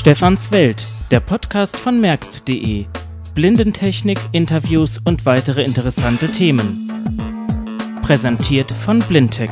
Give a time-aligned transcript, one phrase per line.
[0.00, 2.86] Stefans Welt, der Podcast von merkst.de.
[3.34, 6.90] Blindentechnik, Interviews und weitere interessante Themen.
[8.00, 9.50] Präsentiert von Blindtech.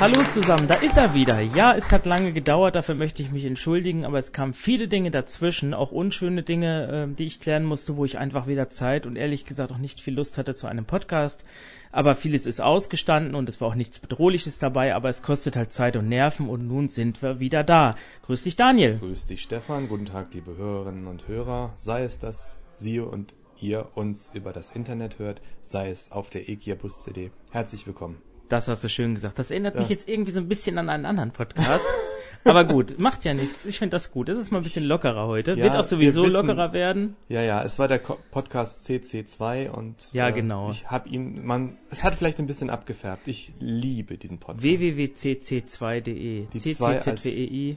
[0.00, 1.40] Hallo zusammen, da ist er wieder.
[1.40, 5.10] Ja, es hat lange gedauert, dafür möchte ich mich entschuldigen, aber es kamen viele Dinge
[5.10, 9.16] dazwischen, auch unschöne Dinge, äh, die ich klären musste, wo ich einfach weder Zeit und
[9.16, 11.42] ehrlich gesagt auch nicht viel Lust hatte zu einem Podcast.
[11.90, 15.72] Aber vieles ist ausgestanden und es war auch nichts Bedrohliches dabei, aber es kostet halt
[15.72, 17.96] Zeit und Nerven und nun sind wir wieder da.
[18.22, 18.98] Grüß dich, Daniel.
[19.00, 19.88] Grüß dich, Stefan.
[19.88, 21.72] Guten Tag, liebe Hörerinnen und Hörer.
[21.74, 26.48] Sei es, dass Sie und ihr uns über das Internet hört, sei es auf der
[26.48, 27.32] EKIA Bus CD.
[27.50, 28.27] Herzlich willkommen.
[28.48, 29.38] Das hast du schön gesagt.
[29.38, 29.80] Das erinnert ja.
[29.80, 31.84] mich jetzt irgendwie so ein bisschen an einen anderen Podcast.
[32.44, 33.66] Aber gut, macht ja nichts.
[33.66, 34.28] Ich finde das gut.
[34.28, 35.52] Das ist mal ein bisschen lockerer heute.
[35.52, 37.16] Ja, Wird auch sowieso wissen, lockerer werden.
[37.28, 40.70] Ja, ja, es war der Podcast CC2 und ja, äh, genau.
[40.70, 43.28] ich habe ihn, man, es hat vielleicht ein bisschen abgefärbt.
[43.28, 44.62] Ich liebe diesen Podcast.
[44.62, 46.46] www.cc2.de.
[46.48, 47.76] CCZWEI.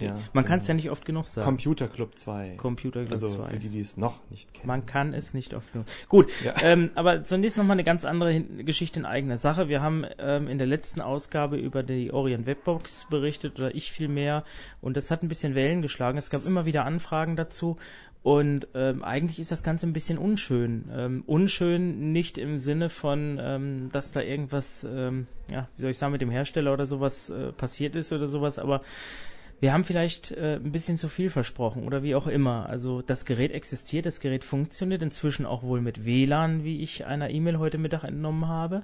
[0.00, 1.44] Ja, Man kann es ja nicht oft genug sagen.
[1.44, 2.54] Computer Club 2.
[2.56, 3.50] Computer Club also 2.
[3.50, 4.66] für die, die es noch nicht kennen.
[4.66, 5.86] Man kann es nicht oft genug.
[6.08, 6.54] Gut, ja.
[6.62, 9.68] ähm, aber zunächst nochmal eine ganz andere Geschichte in eigener Sache.
[9.68, 14.44] Wir haben ähm, in der letzten Ausgabe über die Orient Webbox berichtet, oder ich vielmehr,
[14.80, 16.18] und das hat ein bisschen Wellen geschlagen.
[16.18, 17.76] Es gab immer wieder Anfragen dazu
[18.22, 20.84] und ähm, eigentlich ist das Ganze ein bisschen unschön.
[20.92, 25.98] Ähm, unschön nicht im Sinne von, ähm, dass da irgendwas, ähm, ja, wie soll ich
[25.98, 28.82] sagen, mit dem Hersteller oder sowas äh, passiert ist oder sowas, aber
[29.62, 32.68] wir haben vielleicht äh, ein bisschen zu viel versprochen oder wie auch immer.
[32.68, 37.30] Also das Gerät existiert, das Gerät funktioniert inzwischen auch wohl mit WLAN, wie ich einer
[37.30, 38.82] E-Mail heute Mittag entnommen habe.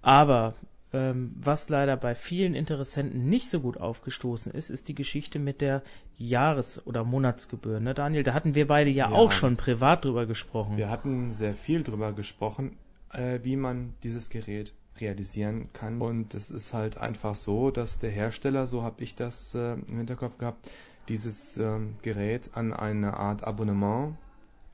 [0.00, 0.54] Aber
[0.94, 5.60] ähm, was leider bei vielen Interessenten nicht so gut aufgestoßen ist, ist die Geschichte mit
[5.60, 5.82] der
[6.16, 7.78] Jahres- oder Monatsgebühr.
[7.80, 10.78] Ne, Daniel, da hatten wir beide ja, ja, auch schon privat drüber gesprochen.
[10.78, 12.78] Wir hatten sehr viel drüber gesprochen,
[13.10, 16.00] äh, wie man dieses Gerät realisieren kann.
[16.00, 19.96] Und es ist halt einfach so, dass der Hersteller, so habe ich das äh, im
[19.96, 20.68] Hinterkopf gehabt,
[21.08, 24.16] dieses äh, Gerät an eine Art Abonnement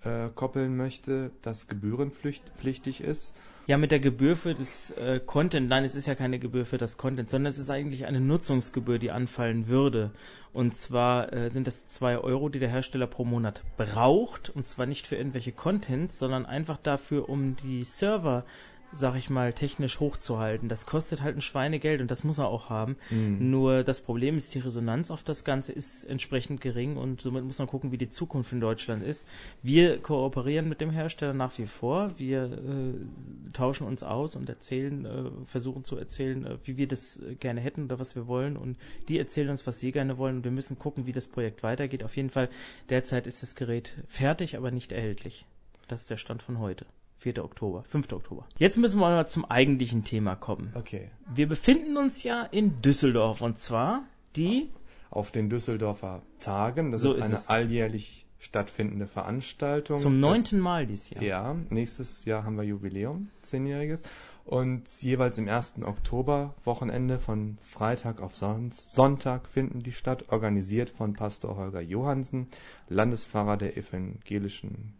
[0.04, 3.34] äh, koppeln möchte, das gebührenpflichtig ist.
[3.68, 6.78] Ja, mit der Gebühr für das äh, Content, nein, es ist ja keine Gebühr für
[6.78, 10.10] das Content, sondern es ist eigentlich eine Nutzungsgebühr, die anfallen würde.
[10.52, 14.86] Und zwar äh, sind das zwei Euro, die der Hersteller pro Monat braucht, und zwar
[14.86, 18.44] nicht für irgendwelche Contents, sondern einfach dafür, um die Server
[18.92, 20.68] sag ich mal, technisch hochzuhalten.
[20.68, 22.96] Das kostet halt ein Schweinegeld und das muss er auch haben.
[23.10, 23.50] Mhm.
[23.50, 27.58] Nur das Problem ist, die Resonanz auf das Ganze ist entsprechend gering und somit muss
[27.58, 29.26] man gucken, wie die Zukunft in Deutschland ist.
[29.62, 32.12] Wir kooperieren mit dem Hersteller nach wie vor.
[32.18, 37.20] Wir äh, tauschen uns aus und erzählen, äh, versuchen zu erzählen, äh, wie wir das
[37.40, 38.76] gerne hätten oder was wir wollen und
[39.08, 42.04] die erzählen uns, was sie gerne wollen und wir müssen gucken, wie das Projekt weitergeht.
[42.04, 42.48] Auf jeden Fall,
[42.88, 45.46] derzeit ist das Gerät fertig, aber nicht erhältlich.
[45.88, 46.86] Das ist der Stand von heute.
[47.22, 47.44] 4.
[47.44, 48.12] Oktober, 5.
[48.12, 48.46] Oktober.
[48.58, 50.72] Jetzt müssen wir mal zum eigentlichen Thema kommen.
[50.74, 51.10] Okay.
[51.32, 54.02] Wir befinden uns ja in Düsseldorf und zwar
[54.34, 54.70] die
[55.08, 56.90] auf den Düsseldorfer Tagen.
[56.90, 59.98] Das so ist eine ist alljährlich stattfindende Veranstaltung.
[59.98, 61.22] Zum neunten Mal dieses Jahr.
[61.22, 64.02] Ja, nächstes Jahr haben wir Jubiläum, zehnjähriges.
[64.44, 71.12] Und jeweils im ersten Oktober Wochenende von Freitag auf Sonntag finden die statt, organisiert von
[71.12, 72.48] Pastor Holger Johansen,
[72.88, 74.94] Landespfarrer der evangelischen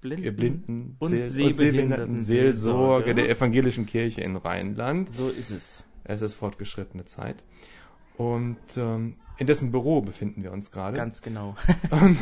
[0.00, 5.14] Blinden, Blinden und, Seel Sehbehinderten Seelsorge der evangelischen Kirche in Rheinland.
[5.14, 5.84] So ist es.
[6.04, 7.44] Es ist fortgeschrittene Zeit.
[8.16, 10.96] Und ähm, in dessen Büro befinden wir uns gerade.
[10.96, 11.56] Ganz genau.
[11.90, 12.18] und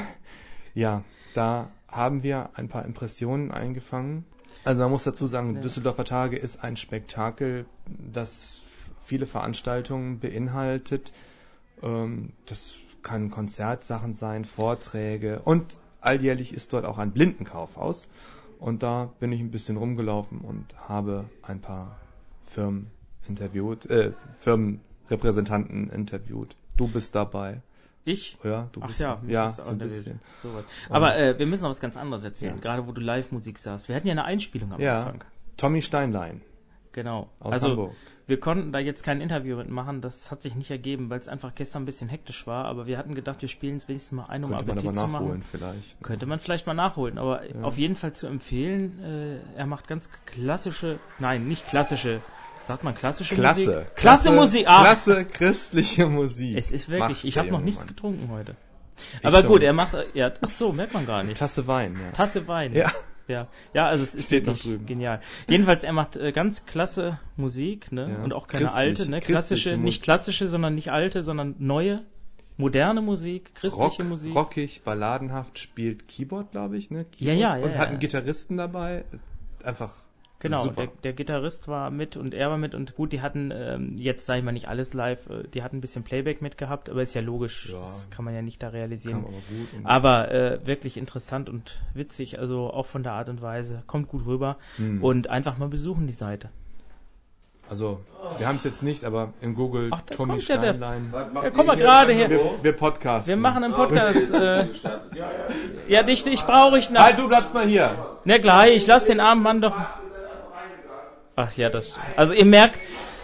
[0.75, 4.25] ja, da haben wir ein paar Impressionen eingefangen.
[4.65, 5.61] Also man muss dazu sagen, ja.
[5.61, 8.63] Düsseldorfer Tage ist ein Spektakel, das
[9.05, 11.13] viele Veranstaltungen beinhaltet.
[11.83, 18.09] Ähm, das kann Konzertsachen sein, Vorträge und alljährlich ist dort auch ein Blindenkaufhaus.
[18.59, 21.97] Und da bin ich ein bisschen rumgelaufen und habe ein paar
[22.49, 22.91] Firmen
[23.29, 26.57] interviewt, äh, Firmenrepräsentanten interviewt.
[26.77, 27.63] Du bist dabei.
[28.05, 28.39] Ich?
[28.43, 30.19] Ja, du Ach bist ja, ja so ein bisschen.
[30.43, 30.51] So
[30.89, 32.61] Aber äh, wir müssen noch was ganz anderes erzählen, ja.
[32.61, 33.89] gerade wo du Live-Musik sagst.
[33.89, 35.25] Wir hatten ja eine Einspielung am ja, Anfang.
[35.57, 36.41] Tommy Steinlein.
[36.93, 37.29] Genau.
[37.39, 37.95] Aus also, Hamburg
[38.29, 41.55] wir konnten da jetzt kein Interview mitmachen, das hat sich nicht ergeben, weil es einfach
[41.55, 44.45] gestern ein bisschen hektisch war, aber wir hatten gedacht, wir spielen es wenigstens mal ein,
[44.45, 45.49] um Könnte Appetit man aber zu nachholen machen.
[45.51, 46.03] vielleicht.
[46.03, 47.63] Könnte man vielleicht mal nachholen, aber ja.
[47.63, 52.21] auf jeden Fall zu empfehlen, äh, er macht ganz klassische, nein, nicht klassische,
[52.67, 53.61] sagt man klassische Klasse.
[53.61, 53.75] Musik?
[53.75, 53.95] Klasse.
[53.97, 54.67] Klasse Musik.
[54.69, 54.83] Ach.
[54.83, 56.59] Klasse christliche Musik.
[56.59, 57.89] Es ist wirklich, ich habe noch nichts Mann.
[57.89, 58.57] getrunken heute.
[59.21, 59.49] Ich aber schon.
[59.49, 61.39] gut, er macht, ja, ach so, merkt man gar nicht.
[61.39, 62.11] Tasse Wein, ja.
[62.11, 62.75] Tasse Wein.
[62.75, 62.93] Ja.
[63.29, 64.87] Ja, ja, also es ist Steht noch wirklich drüben.
[64.87, 65.21] genial.
[65.49, 68.11] Jedenfalls, er macht äh, ganz klasse Musik, ne?
[68.19, 68.25] Ja.
[68.25, 69.21] Und auch keine Christlich, alte, ne?
[69.21, 70.03] Klassische, nicht Musik.
[70.03, 72.03] klassische, sondern nicht alte, sondern neue,
[72.57, 74.35] moderne Musik, christliche Rock, Musik.
[74.35, 77.07] rockig, balladenhaft, spielt Keyboard, glaube ich, ne?
[77.19, 77.39] Ja, Keyboard.
[77.39, 78.01] ja, ja, Und ja, hat einen ja.
[78.01, 79.05] Gitarristen dabei.
[79.63, 79.93] Einfach
[80.41, 83.97] Genau, der, der Gitarrist war mit und er war mit und gut, die hatten ähm,
[83.99, 87.03] jetzt sage ich mal nicht alles live, äh, die hatten ein bisschen Playback mitgehabt, aber
[87.03, 87.81] ist ja logisch, Ja.
[87.81, 89.23] das kann man ja nicht da realisieren.
[89.23, 89.69] Kam aber gut.
[89.77, 94.07] Und Aber äh, wirklich interessant und witzig, also auch von der Art und Weise, kommt
[94.09, 95.03] gut rüber Hm.
[95.03, 96.51] und einfach mal besuchen die Seite.
[97.71, 98.01] Also,
[98.39, 101.13] wir haben es jetzt nicht, aber im Google Ach, da Tommy kommt ja der- Steinlein.
[101.35, 102.31] Ja, komm mal gerade her.
[102.31, 103.29] Wir, wir podcasten.
[103.31, 104.31] Wir machen einen Podcast.
[104.33, 104.69] Äh,
[105.89, 107.03] ja, dich, dich brauche ich nach.
[107.05, 108.17] Halt, du bleibst mal hier.
[108.25, 109.77] Ne, gleich, lass den armen Mann doch.
[111.41, 111.97] Ach ja, das.
[112.17, 112.81] Also ihr merkt,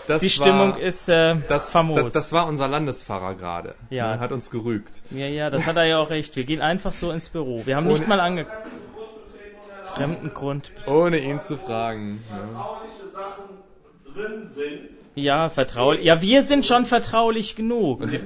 [0.06, 1.96] Das die Stimmung war, ist äh, das, famos.
[1.96, 3.74] Das, das war unser Landespfarrer gerade.
[3.90, 4.14] Ja.
[4.14, 5.02] Ne, hat uns gerügt.
[5.10, 6.36] ja, ja, das hat er ja auch recht.
[6.36, 7.62] Wir gehen einfach so ins Büro.
[7.66, 8.46] Wir haben nicht Ohne- mal ange.
[9.96, 10.70] Fremdengrund.
[10.86, 12.22] Ohne ihn zu fragen.
[12.30, 14.24] Ne?
[15.16, 16.04] Ja, vertraulich.
[16.04, 18.00] Ja, wir sind schon vertraulich genug.
[18.00, 18.20] Und, die,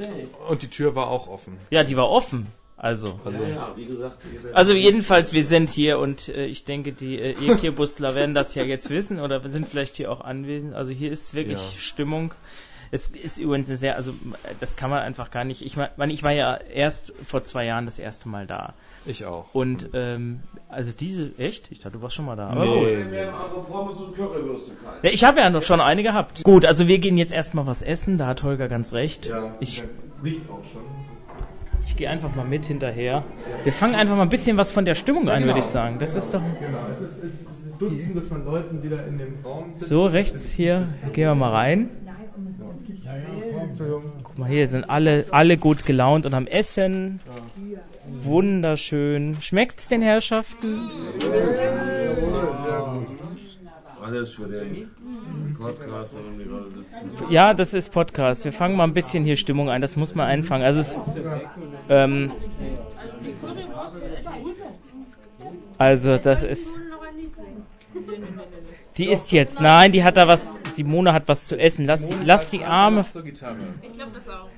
[0.48, 1.58] und die Tür war auch offen.
[1.70, 2.46] Ja, die war offen.
[2.80, 3.18] Also.
[3.24, 4.18] Also, Ja, wie gesagt,
[4.52, 8.62] Also jedenfalls, wir sind hier und äh, ich denke, die äh, Ekebusler werden das ja
[8.62, 10.74] jetzt wissen oder sind vielleicht hier auch anwesend.
[10.74, 11.78] Also hier ist wirklich Ja.
[11.78, 12.34] Stimmung.
[12.90, 14.14] Es ist übrigens eine sehr, also
[14.60, 15.60] das kann man einfach gar nicht.
[15.60, 18.72] Ich meine, ich war ja erst vor zwei Jahren das erste Mal da.
[19.04, 19.52] ich auch.
[19.54, 20.40] Und ähm,
[20.70, 21.70] also diese, echt?
[21.70, 22.54] Ich dachte, du warst schon mal da.
[22.54, 25.02] Nee, Wir haben aber Pommes und Currywürste kalt.
[25.04, 26.44] Ja, ich habe ja noch schon eine gehabt.
[26.44, 29.26] Gut, also wir gehen jetzt erstmal was essen, da hat Holger ganz recht.
[29.26, 29.82] ja, Ich,
[30.12, 30.82] es riecht auch schon.
[31.98, 33.24] Gehe einfach mal mit hinterher.
[33.64, 35.98] Wir fangen einfach mal ein bisschen was von der Stimmung an, würde ich sagen.
[35.98, 36.40] Das ist doch...
[36.40, 37.44] Genau, es ist, es ist
[37.78, 39.88] Dutzende von Leuten, die da in dem Raum sitzen.
[39.88, 41.90] So, rechts hier, gehen wir mal rein.
[44.22, 47.20] Guck mal, hier sind alle, alle gut gelaunt und am Essen.
[48.22, 49.36] Wunderschön.
[49.40, 50.90] Schmeckt's den Herrschaften?
[54.08, 54.88] Alles für den
[55.58, 57.30] Podcast und die Leute sitzen.
[57.30, 58.42] Ja, das ist Podcast.
[58.46, 59.82] Wir fangen mal ein bisschen hier Stimmung ein.
[59.82, 60.64] Das muss man einfangen.
[60.64, 60.94] Also, es,
[61.90, 62.32] ähm,
[65.76, 66.70] also das ist.
[68.96, 69.60] Die ist jetzt.
[69.60, 70.56] Nein, die hat da was.
[70.72, 71.84] Simone hat was zu essen.
[71.84, 73.04] Lass die, lass die Arme.
[73.82, 74.48] Ich glaube das auch.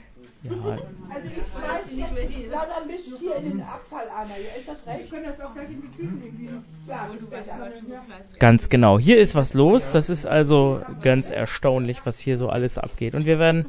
[0.42, 2.50] Ja, Also ich weiß nicht mehr hier.
[2.50, 4.30] Lauter Mist hier in den Abfall, Anna.
[4.30, 5.10] Ja, ist das recht?
[5.12, 6.64] Wir können das auch gleich in die Tüten legen.
[6.88, 8.38] Ja, Und du weißt aber schon so fleißig.
[8.38, 8.98] Ganz genau.
[8.98, 9.92] Hier ist was los.
[9.92, 13.14] Das ist also ganz erstaunlich, was hier so alles abgeht.
[13.14, 13.66] Und wir werden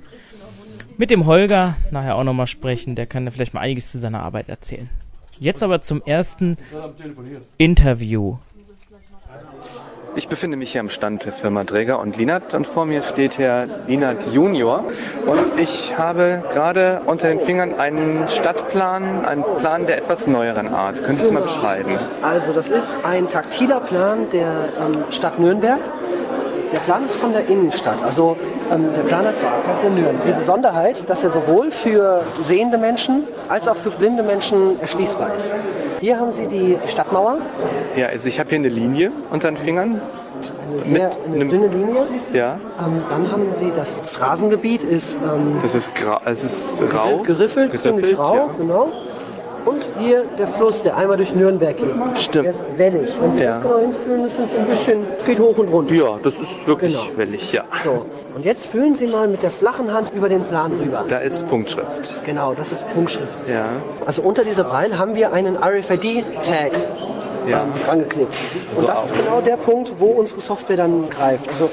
[0.97, 2.95] mit dem Holger nachher auch nochmal sprechen.
[2.95, 4.89] Der kann ja vielleicht mal einiges zu seiner Arbeit erzählen.
[5.39, 6.57] Jetzt aber zum ersten
[7.57, 8.37] Interview.
[10.13, 13.37] Ich befinde mich hier am Stand der Firma Dräger und Linat und vor mir steht
[13.37, 14.83] Herr Linat Junior
[15.25, 21.01] und ich habe gerade unter den Fingern einen Stadtplan, einen Plan der etwas neueren Art.
[21.05, 21.97] Könntest du mal beschreiben?
[22.21, 25.79] Also das ist ein taktiler Plan der ähm, Stadt Nürnberg.
[26.71, 28.01] Der Plan ist von der Innenstadt.
[28.03, 28.37] Also
[28.71, 29.33] ähm, der Plan hat.
[30.27, 35.55] Die Besonderheit, dass er sowohl für sehende Menschen als auch für blinde Menschen erschließbar ist.
[35.99, 37.37] Hier haben Sie die Stadtmauer,
[37.95, 40.01] Ja, also ich habe hier eine Linie unter den Fingern.
[40.71, 42.01] eine sehr eine einem- dünne Linie.
[42.33, 46.81] Ja, Ähm, dann haben Sie das, das Rasengebiet ist ähm, das ist, gra es ist
[46.95, 47.17] rau.
[47.23, 48.49] geriffelt, ziemlich rau, ja.
[48.57, 48.87] genau.
[49.65, 51.87] Und hier der Fluss, der einmal durch Nürnberg geht.
[52.19, 52.45] Stimmt.
[52.45, 53.09] Der ist wellig.
[53.21, 53.53] Wenn Sie Ja.
[53.59, 55.93] das genau hinfühlen, ist es ein bisschen, geht hoch und runter.
[55.93, 57.17] Ja, das ist wirklich Genau.
[57.17, 57.63] wellig, ja.
[57.83, 58.05] So,
[58.35, 61.05] und jetzt fühlen Sie mal mit der flachen Hand über den Plan rüber.
[61.07, 62.19] Da ist Punktschrift.
[62.25, 63.37] Genau, das ist Punktschrift.
[63.47, 63.65] Ja,
[64.05, 66.71] Also unter dieser Breil haben wir einen RFID-Tag
[67.47, 67.63] ja.
[67.63, 68.33] ähm, angeklebt.
[68.73, 71.47] So und das ist genau der Punkt, wo unsere Software dann greift.
[71.49, 71.69] Also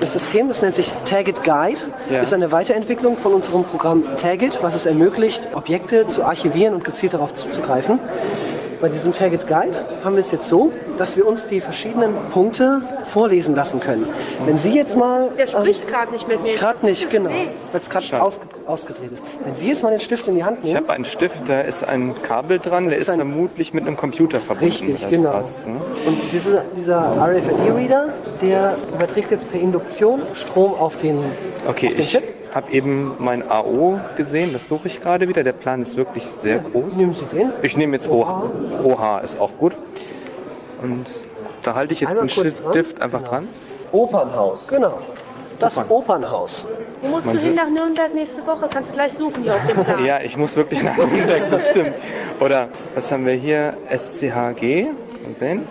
[0.00, 1.80] das System, das nennt sich Tagit Guide,
[2.10, 2.20] Ja.
[2.20, 7.14] ist eine Weiterentwicklung von unserem Programm Tagit, was es ermöglicht, Objekte zu archivieren und gezielt
[7.14, 7.98] darauf zuzugreifen.
[8.80, 12.82] Bei diesem Tagit Guide haben wir es jetzt so, dass wir uns die verschiedenen Punkte
[13.06, 14.06] vorlesen lassen können.
[14.44, 15.30] Wenn Sie jetzt mal...
[15.38, 16.54] Der spricht gerade nicht mit mir.
[16.56, 19.24] Gerade nicht, genau, weil es gerade ausge ausgedreht ist.
[19.44, 20.76] Wenn Sie jetzt mal den Stift in die Hand Ich nehmen...
[20.78, 23.96] habe einen Stift, da ist ein Kabel dran, der ist ist, ein- vermutlich mit einem
[23.96, 24.72] Computer verbunden.
[24.72, 25.30] Richtig, genau.
[25.30, 25.80] passt, ne?
[26.06, 28.08] Und diese, dieser RFID-Reader,
[28.42, 31.18] der überträgt jetzt per Induktion Strom auf den,
[31.68, 32.24] Okay, auf den ich Chip.
[32.56, 35.44] Habe eben mein AO gesehen, das suche ich gerade wieder.
[35.44, 36.96] Der Plan ist wirklich sehr groß.
[36.96, 37.52] Nehmen Sie den.
[37.62, 38.50] Ich nehme jetzt OH.
[38.82, 39.76] OH ist auch gut.
[40.82, 41.04] Und
[41.62, 42.28] da halte ich jetzt dran.
[42.28, 43.30] Stift einfach Genau.
[43.30, 43.48] dran.
[43.92, 44.68] Opernhaus.
[44.68, 44.98] Genau.
[45.60, 45.90] Das Opern.
[45.90, 46.66] Opernhaus.
[47.02, 48.68] Wo musst Man du hin nach Nürnberg nächste Woche?
[48.72, 50.04] Kannst du gleich suchen hier auf dem Plan.
[50.04, 51.92] Ja, ich muss wirklich nach Nürnberg, das stimmt.
[52.40, 53.76] Oder was haben wir hier?
[53.88, 54.86] SCHG.
[55.22, 55.66] Mal sehen.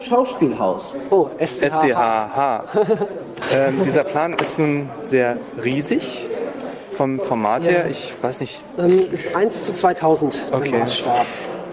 [0.00, 0.94] Schauspielhaus.
[1.10, 1.70] Oh, SCH.
[1.70, 2.64] SCHH.
[3.52, 6.26] ähm, dieser Plan ist nun sehr riesig
[6.90, 7.86] vom Format her.
[7.90, 10.70] Ich weiß nicht, Ähm, ist 1 zu 2000 Okay.
[10.70, 11.26] der Maßstab.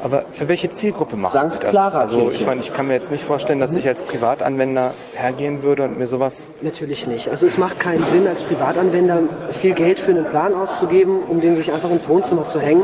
[0.04, 1.70] Aber für welche Zielgruppe machen Sankt Sie das?
[1.70, 5.62] Clara also ich meine, ich kann mir jetzt nicht vorstellen, dass ich als Privatanwender hergehen
[5.62, 6.50] würde und mir sowas...
[6.62, 7.30] Natürlich nicht.
[7.30, 9.20] Also es macht keinen Sinn, als Privatanwender
[9.62, 12.84] viel Geld für einen Plan auszugeben, um den sich einfach ins Wohnzimmer zu hängen.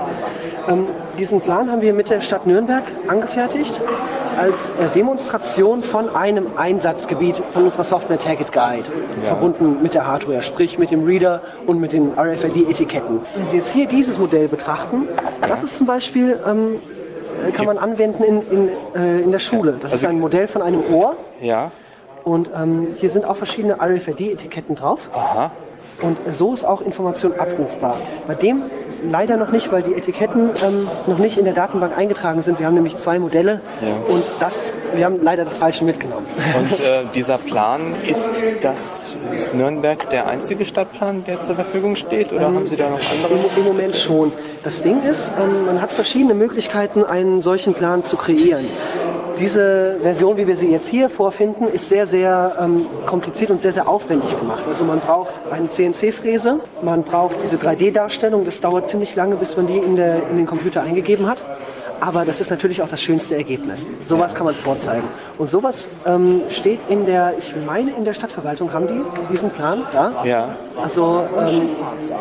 [0.68, 0.86] Ähm,
[1.18, 3.82] diesen Plan haben wir mit der Stadt Nürnberg angefertigt
[4.38, 8.86] als äh, Demonstration von einem Einsatzgebiet von unserer Software Target Guide,
[9.24, 13.20] verbunden mit der Hardware, sprich mit dem Reader und mit den RFID-Etiketten.
[13.36, 15.08] Wenn Sie jetzt hier dieses Modell betrachten,
[15.48, 16.76] das ist zum Beispiel, ähm,
[17.48, 19.74] äh, kann man anwenden in, in, äh, in der Schule.
[19.82, 21.16] Das ist Also- ein Modell von einem Ohr.
[21.42, 21.72] Ja,
[22.24, 25.10] Und ähm, hier sind auch verschiedene RFID-Etiketten drauf.
[25.14, 25.52] aha.
[26.02, 27.96] Und so ist auch Information abrufbar.
[28.28, 28.62] Bei dem
[29.04, 32.60] leider noch nicht, weil die Etiketten ähm, noch nicht in der Datenbank eingetragen sind.
[32.60, 33.90] Wir haben nämlich zwei Modelle Ja.
[34.14, 36.26] und das, wir haben leider das Falsche mitgenommen.
[36.58, 42.32] Und äh, dieser Plan, ist das ist Nürnberg der einzige Stadtplan, der zur Verfügung steht?
[42.34, 43.34] Oder haben Sie da noch andere?
[43.34, 44.32] Im, Im Moment schon.
[44.64, 48.66] Das Ding ist, ähm, man hat verschiedene Möglichkeiten, einen solchen Plan zu kreieren.
[49.40, 53.72] Diese Version, wie wir sie jetzt hier vorfinden, ist sehr, sehr ähm, kompliziert und sehr,
[53.74, 54.64] sehr aufwendig gemacht.
[54.68, 58.46] Also man braucht eine CNC-Fräse, man braucht diese 3D-Darstellung.
[58.46, 61.38] Das dauert ziemlich lange, bis man die in, der, in den Computer eingegeben hat.
[62.00, 63.88] Aber das ist natürlich auch das schönste Ergebnis.
[64.02, 65.04] Sowas kann man vorzeigen.
[65.40, 69.84] Und sowas ähm, steht in der, ich meine, in der Stadtverwaltung haben die diesen Plan
[69.92, 70.24] da.
[70.24, 70.50] Ja.
[70.82, 71.70] Also ähm,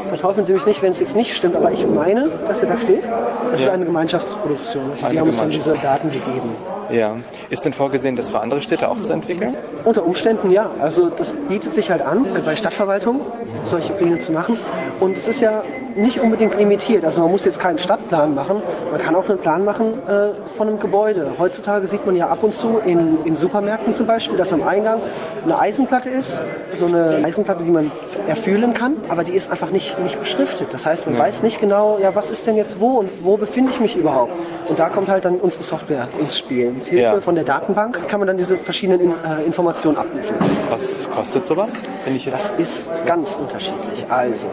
[0.08, 2.78] verteufeln Sie mich nicht, wenn es jetzt nicht stimmt, aber ich meine, dass er da
[2.78, 3.02] steht.
[3.50, 3.73] Das ist Ja.
[3.73, 4.85] eine Gemeinschaftsproduktion.
[4.90, 5.73] Also die Eine haben uns dann diese.
[5.73, 6.50] Daten gegeben.
[6.90, 7.16] Ja.
[7.50, 9.57] Ist denn vorgesehen, das für andere Städte auch zu entwickeln?
[9.85, 10.71] Unter Umständen ja.
[10.81, 13.21] Also das bietet sich halt an, äh, bei Stadtverwaltung
[13.64, 14.59] solche Pläne zu machen.
[15.00, 15.62] Und es ist ja
[15.96, 17.04] nicht unbedingt limitiert.
[17.04, 18.62] Also man muss jetzt keinen Stadtplan machen.
[18.90, 21.32] Man kann auch einen Plan machen äh, von einem Gebäude.
[21.38, 25.00] Heutzutage sieht man ja ab und zu in, in Supermärkten zum Beispiel, dass am Eingang
[25.44, 26.42] eine Eisenplatte ist.
[26.74, 27.90] So eine Eisenplatte, die man
[28.28, 30.68] erfühlen kann, aber die ist einfach nicht, nicht beschriftet.
[30.72, 33.70] Das heißt, man weiß nicht genau, ja, was ist denn jetzt wo und wo befinde
[33.72, 34.32] ich mich überhaupt.
[34.68, 36.72] Und da kommt halt dann unsere Software ins Spiel.
[36.72, 37.20] Mit Hilfe Ja.
[37.20, 40.34] von der Datenbank kann man dann diese verschiedenen in, äh, Informationen abrufen.
[40.68, 41.74] Was kostet sowas?
[42.04, 44.04] Wenn ich jetzt Das ist ganz unterschiedlich.
[44.10, 44.46] Also,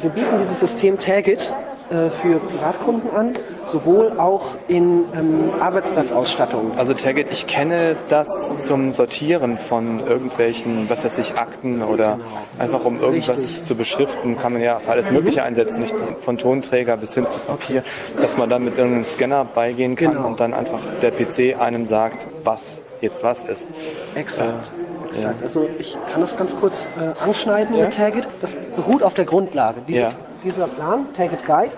[0.00, 1.52] wir bieten dieses System Tagit
[1.92, 3.34] äh, für Privatkunden an,
[3.66, 6.72] sowohl auch in ähm, Arbeitsplatzausstattung.
[6.78, 12.18] Also Tagged, ich kenne das zum Sortieren von irgendwelchen, was weiß ich, Akten oder
[12.58, 13.64] einfach um irgendwas Richtig.
[13.64, 17.38] zu beschriften, kann man ja für alles Mögliche einsetzen, nicht von Tonträger bis hin zu
[17.40, 17.82] Papier,
[18.20, 20.26] dass man dann mit irgendeinem Scanner beigehen kann Genau.
[20.28, 23.68] und dann einfach der PC einem sagt, was jetzt was ist.
[24.14, 24.48] Exakt.
[24.48, 25.34] Äh, Ja.
[25.42, 27.84] Also ich kann das ganz kurz äh, anschneiden Ja.
[27.84, 28.28] mit Tagit.
[28.40, 29.80] Das beruht auf der Grundlage.
[29.86, 30.10] Dieses, Ja.
[30.44, 31.72] Dieser Plan, Tagit Guide,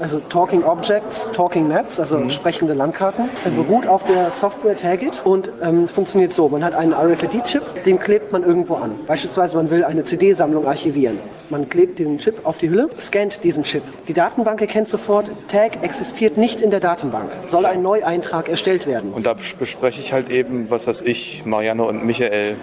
[0.00, 2.30] also Talking Objects, Talking Maps, also Mhm.
[2.30, 6.48] sprechende Landkarten, äh, beruht auf der Software Tagit und ähm, funktioniert so.
[6.48, 8.92] Man hat einen RFID-Chip, den klebt man irgendwo an.
[9.06, 11.18] Beispielsweise man will eine CD-Sammlung archivieren.
[11.50, 13.82] Man klebt diesen Chip auf die Hülle, scannt diesen Chip.
[14.06, 17.30] Die Datenbank erkennt sofort, Tag existiert nicht in der Datenbank.
[17.46, 19.12] Soll ein Neueintrag erstellt werden?
[19.14, 22.56] Und da bespreche ich halt eben, was weiß ich, Marianne und Michael,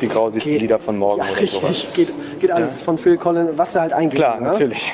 [0.00, 0.62] die grausigsten Geht.
[0.62, 1.60] Lieder von morgen Ja, oder richtig.
[1.60, 1.86] sowas.
[1.94, 2.08] Geht,
[2.40, 4.18] geht alles von Phil Collins, was da halt eingeht.
[4.20, 4.48] Klar, ne?
[4.48, 4.92] natürlich.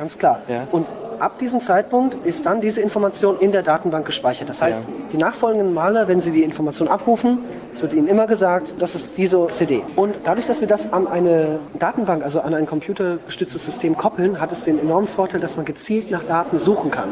[0.00, 0.40] Ganz klar.
[0.48, 0.66] Ja.
[0.72, 4.48] Und ab diesem Zeitpunkt ist dann diese Information in der Datenbank gespeichert.
[4.48, 4.94] Das heißt, Ja.
[5.12, 7.40] die nachfolgenden Male, wenn Sie die Information abrufen,
[7.70, 9.82] es wird Ihnen immer gesagt, das ist diese CD.
[9.96, 14.52] Und dadurch, dass wir das an eine Datenbank, also an ein computergestütztes System koppeln, hat
[14.52, 17.10] es den enormen Vorteil, dass man gezielt nach Daten suchen kann.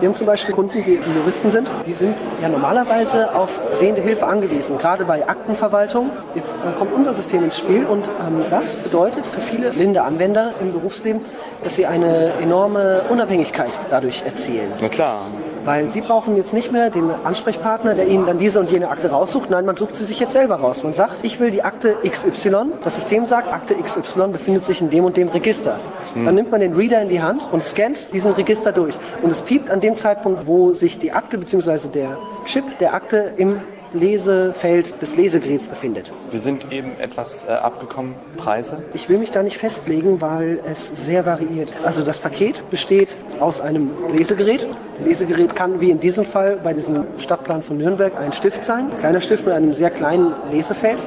[0.00, 4.26] Wir haben zum Beispiel Kunden, die Juristen sind, die sind ja normalerweise auf sehende Hilfe
[4.26, 6.08] angewiesen, gerade bei Aktenverwaltung.
[6.34, 10.72] Jetzt kommt unser System ins Spiel und ähm, das bedeutet für viele blinde Anwender im
[10.72, 11.20] Berufsleben,
[11.64, 14.72] dass sie eine enorme Unabhängigkeit dadurch erzielen.
[14.80, 15.22] Na klar.
[15.64, 19.10] Weil sie brauchen jetzt nicht mehr den Ansprechpartner, der ihnen dann diese und jene Akte
[19.10, 19.48] raussucht.
[19.48, 20.82] Nein, man sucht sie sich jetzt selber raus.
[20.82, 22.66] Man sagt, ich will die Akte XY.
[22.84, 25.78] Das System sagt, Akte XY befindet sich in dem und dem Register.
[26.14, 28.96] Dann nimmt man den Reader in die Hand und scannt diesen Register durch.
[29.22, 31.88] Und es piept an dem Zeitpunkt, wo sich die Akte bzw.
[31.88, 33.60] der Chip der Akte im
[33.94, 36.12] Lesefeld des Lesegeräts befindet.
[36.30, 38.14] Wir sind eben etwas äh, abgekommen.
[38.36, 38.82] Preise?
[38.92, 41.72] Ich will mich da nicht festlegen, weil es sehr variiert.
[41.84, 44.66] Also das Paket besteht aus einem Lesegerät.
[45.02, 48.98] Lesegerät kann wie in diesem Fall bei diesem Stadtplan von Nürnberg ein Stift sein, ein
[48.98, 50.98] kleiner Stift mit einem sehr kleinen Lesefeld.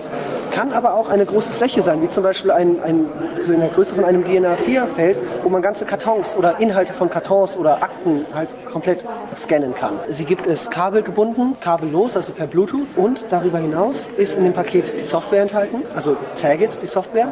[0.52, 3.06] Kann aber auch eine große Fläche sein, wie zum Beispiel ein, ein,
[3.40, 7.12] so in der Größe von einem DIN A4-Feld, wo man ganze Kartons oder Inhalte von
[7.12, 10.00] Kartons oder Akten halt komplett scannen kann.
[10.10, 12.88] Sie gibt es kabelgebunden, kabellos, also per Bluetooth.
[12.96, 17.32] Und darüber hinaus ist in dem Paket die Software enthalten, also Tagit, die Software,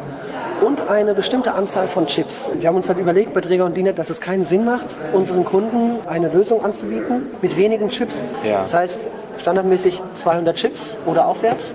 [0.64, 2.52] und eine bestimmte Anzahl von Chips.
[2.58, 5.44] Wir haben uns halt überlegt bei Träger und Diener, dass es keinen Sinn macht, unseren
[5.44, 8.24] Kunden eine Lösung anzubieten mit wenigen Chips.
[8.44, 8.62] Ja.
[8.62, 9.06] Das heißt,
[9.38, 11.74] standardmäßig 200 Chips oder aufwärts.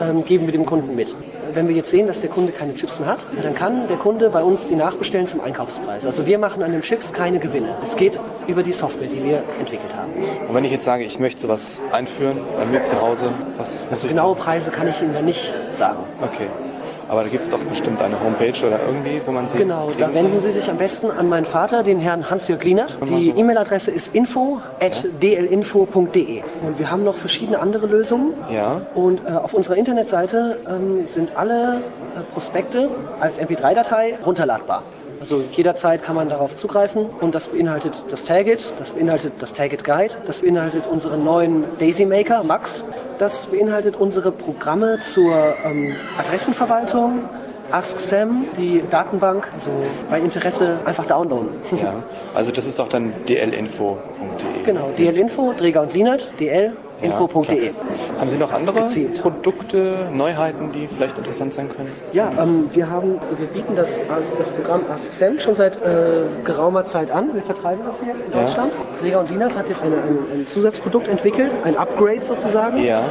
[0.00, 1.14] ähm, geben wir dem Kunden mit.
[1.52, 4.28] Wenn wir jetzt sehen, dass der Kunde keine Chips mehr hat, dann kann der Kunde
[4.30, 6.04] bei uns die nachbestellen zum Einkaufspreis.
[6.04, 7.68] Also wir machen an den Chips keine Gewinne.
[7.82, 8.18] Es geht
[8.48, 10.12] über die Software, die wir entwickelt haben.
[10.48, 13.90] Und wenn ich jetzt sage, ich möchte sowas einführen bei mir zu Hause, was muss
[13.90, 15.98] Also ich genaue Preise kann ich Ihnen da nicht sagen.
[16.22, 16.48] Okay.
[17.08, 19.58] Aber da gibt es doch bestimmt eine Homepage oder irgendwie, wo man sie.
[19.58, 22.96] Genau, da wenden Sie sich am besten an meinen Vater, den Herrn Hans-Jörg Lienert.
[23.06, 26.42] Die E-Mail-Adresse ist info.dlinfo.de.
[26.62, 28.32] Und wir haben noch verschiedene andere Lösungen.
[28.50, 28.80] Ja.
[28.94, 31.80] Und äh, auf unserer Internetseite ähm, sind alle
[32.16, 34.82] äh, Prospekte als MP3-Datei runterladbar.
[35.24, 39.82] Also jederzeit kann man darauf zugreifen und das beinhaltet das Tagit, das beinhaltet das Tagit
[39.82, 42.84] Guide, das beinhaltet unseren neuen Daisy Maker Max,
[43.18, 47.20] das beinhaltet unsere Programme zur ähm, Adressenverwaltung,
[47.70, 49.70] Ask Sam, die Datenbank, also
[50.10, 51.48] bei Interesse einfach downloaden.
[51.82, 52.02] ja.
[52.34, 54.62] Also das ist doch dann dlinfo.de.
[54.66, 55.94] Genau, DL-Info, Dräger und
[57.00, 57.70] Lienert, dlinfo.de.
[58.18, 59.20] Haben Sie noch andere Gezielt.
[59.20, 61.90] Produkte, Neuheiten, die vielleicht interessant sein können?
[62.12, 65.76] Ja, ähm, wir haben, also wir bieten das, also das Programm Ask Sam schon seit
[65.76, 67.34] äh, geraumer Zeit an.
[67.34, 68.72] Wir vertreiben das hier in Deutschland.
[69.00, 72.82] Träger und Lienert hat jetzt eine, ein, ein Zusatzprodukt entwickelt, ein Upgrade sozusagen.
[72.82, 73.02] Ja.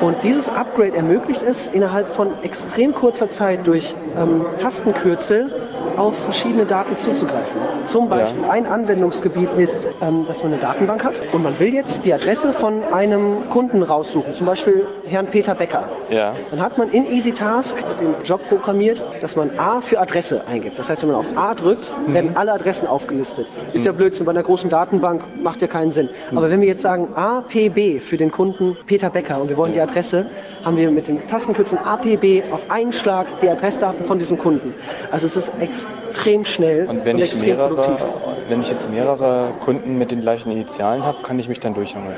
[0.00, 5.50] Und dieses Upgrade ermöglicht es, innerhalb von extrem kurzer Zeit durch ähm, Tastenkürzel
[5.96, 7.60] auf verschiedene Daten zuzugreifen.
[7.86, 12.04] Zum Beispiel ein Anwendungsgebiet ist, ähm, dass man eine Datenbank hat und man will jetzt
[12.04, 15.88] die Adresse von einem Kunden raussuchen, zum Beispiel Herrn Peter Becker.
[16.10, 16.34] Ja.
[16.50, 20.78] Dann hat man in EasyTask den Job programmiert, dass man A für Adresse eingibt.
[20.78, 23.46] Das heißt, wenn man auf A drückt, werden alle Adressen aufgelistet.
[23.72, 26.08] Ist ja Blödsinn, bei einer großen Datenbank macht ja keinen Sinn.
[26.34, 29.80] Aber wenn wir jetzt sagen APB für den Kunden Peter Becker und wir wollen die
[29.80, 30.26] Adresse,
[30.64, 34.74] haben wir mit den Tastenkürzeln APB auf einen Schlag die Adressdaten von diesem Kunden.
[35.10, 36.03] Also es ist extrem
[36.44, 38.06] schnell Und wenn ich extrem mehrere, produktiv.
[38.48, 42.14] wenn ich jetzt mehrere Kunden mit den gleichen Initialen habe, kann ich mich dann durchhangeln.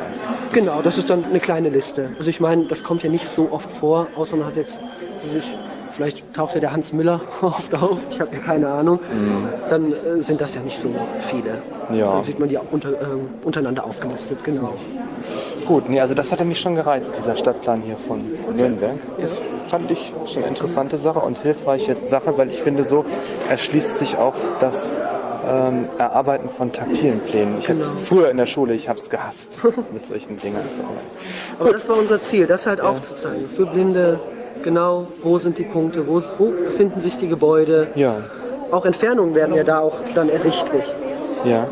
[0.52, 2.10] Genau, das ist dann eine kleine Liste.
[2.18, 4.80] Also ich meine, das kommt ja nicht so oft vor, außer man hat jetzt
[5.32, 5.44] sich,
[5.92, 9.00] vielleicht taucht ja der Hans Müller oft auf, ich habe ja keine Ahnung.
[9.68, 11.58] Dann äh, sind das ja nicht so viele.
[11.92, 12.12] Ja.
[12.12, 14.74] Dann sieht man die unter, ähm, untereinander aufgelistet, genau.
[15.66, 18.24] Gut, nee, also das hatte mich schon gereizt, dieser Stadtplan hier von
[18.54, 18.94] Nürnberg.
[19.18, 23.04] Das fand ich schon eine interessante Sache und hilfreiche Sache, weil ich finde, so
[23.48, 24.98] erschließt sich auch das
[25.48, 27.58] ähm, Erarbeiten von taktilen Plänen.
[27.58, 27.84] Ich Genau.
[28.02, 29.60] früher in der Schule, ich habe es gehasst,
[29.92, 31.06] mit solchen Dingen zu arbeiten.
[31.60, 33.48] Aber das war unser Ziel, das halt aufzuzeigen.
[33.50, 34.18] Für Blinde,
[34.62, 37.88] genau, wo sind die Punkte, wo, wo befinden sich die Gebäude.
[37.94, 38.16] Ja,
[38.72, 40.84] Auch Entfernungen werden ja da auch dann ersichtlich.
[41.44, 41.66] ja.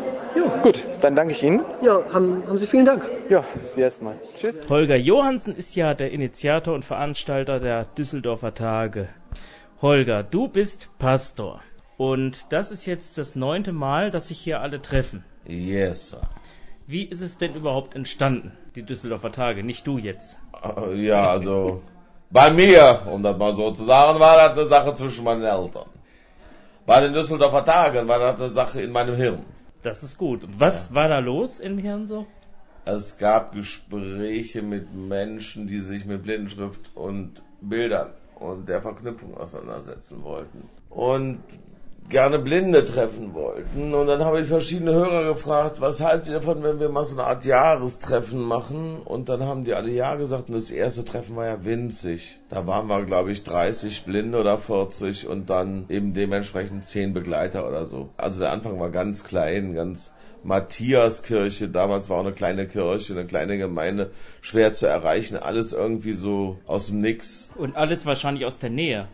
[0.63, 1.61] Gut, dann danke ich Ihnen.
[1.81, 3.07] Ja, haben, haben Sie vielen Dank.
[3.29, 4.15] Ja, Sie erstmal.
[4.35, 4.61] Tschüss.
[4.69, 9.09] Holger Johansen ist ja der Initiator und Veranstalter der Düsseldorfer Tage.
[9.81, 11.61] Holger, du bist Pastor.
[11.97, 15.23] Und das ist jetzt das neunte Mal, dass sich hier alle treffen.
[15.45, 16.21] Yes, sir.
[16.87, 19.63] Wie ist es denn überhaupt entstanden, die Düsseldorfer Tage?
[19.63, 20.37] Nicht du jetzt.
[20.63, 21.81] Äh, Ja, also
[22.29, 25.85] bei mir, um das mal so zu sagen, war das eine Sache zwischen meinen Eltern.
[26.85, 29.45] Bei den Düsseldorfer Tagen war das eine Sache in meinem Hirn.
[29.85, 30.43] Das ist gut.
[30.43, 32.25] Und was war da los im Hirn so?
[32.85, 40.23] Es gab Gespräche mit Menschen, die sich mit Blindenschrift und Bildern und der Verknüpfung auseinandersetzen
[40.23, 40.67] wollten.
[40.89, 41.43] Und
[42.09, 43.93] gerne Blinde treffen wollten.
[43.93, 47.17] Und dann habe ich verschiedene Hörer gefragt, was haltet ihr davon, wenn wir mal so
[47.17, 49.01] eine Art Jahrestreffen machen?
[49.03, 50.49] Und dann haben die alle ja gesagt.
[50.49, 52.39] Und das erste Treffen war ja winzig.
[52.49, 57.67] Da waren wir, glaube ich, 30 Blinde oder 40 und dann eben dementsprechend 10 Begleiter
[57.67, 58.09] oder so.
[58.17, 60.11] Also der Anfang war ganz klein, ganz
[60.45, 66.13] Matthiaskirche, damals war auch eine kleine Kirche, eine kleine Gemeinde, schwer zu erreichen, alles irgendwie
[66.13, 67.49] so aus dem Nix.
[67.55, 69.07] Und alles wahrscheinlich aus der Nähe.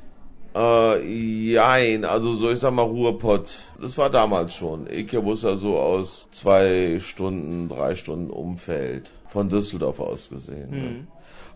[0.54, 3.60] Äh, jein, also so ich sag mal Ruhrpott.
[3.80, 4.88] Das war damals schon.
[4.88, 10.70] Ike muss ja so aus zwei Stunden, drei Stunden Umfeld von Düsseldorf aus gesehen.
[10.72, 11.08] Ne?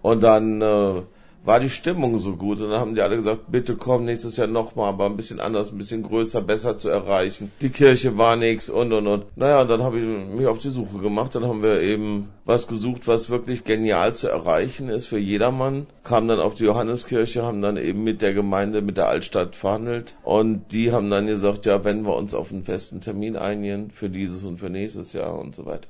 [0.01, 1.01] Und dann äh,
[1.45, 4.47] war die Stimmung so gut und dann haben die alle gesagt, bitte komm nächstes Jahr
[4.47, 7.51] nochmal, aber ein bisschen anders, ein bisschen größer, besser zu erreichen.
[7.62, 9.38] Die Kirche war nix und und und.
[9.38, 11.36] Naja, und dann habe ich mich auf die Suche gemacht.
[11.36, 15.88] Dann haben wir eben was gesucht, was wirklich genial zu erreichen ist für jedermann.
[16.03, 20.15] Kamen dann auf die Johanneskirche, haben dann eben mit der Gemeinde, mit der Altstadt verhandelt
[20.23, 24.10] und die haben dann gesagt, ja, wenn wir uns auf einen festen Termin einigen für
[24.10, 25.88] dieses und für nächstes Jahr und so weiter.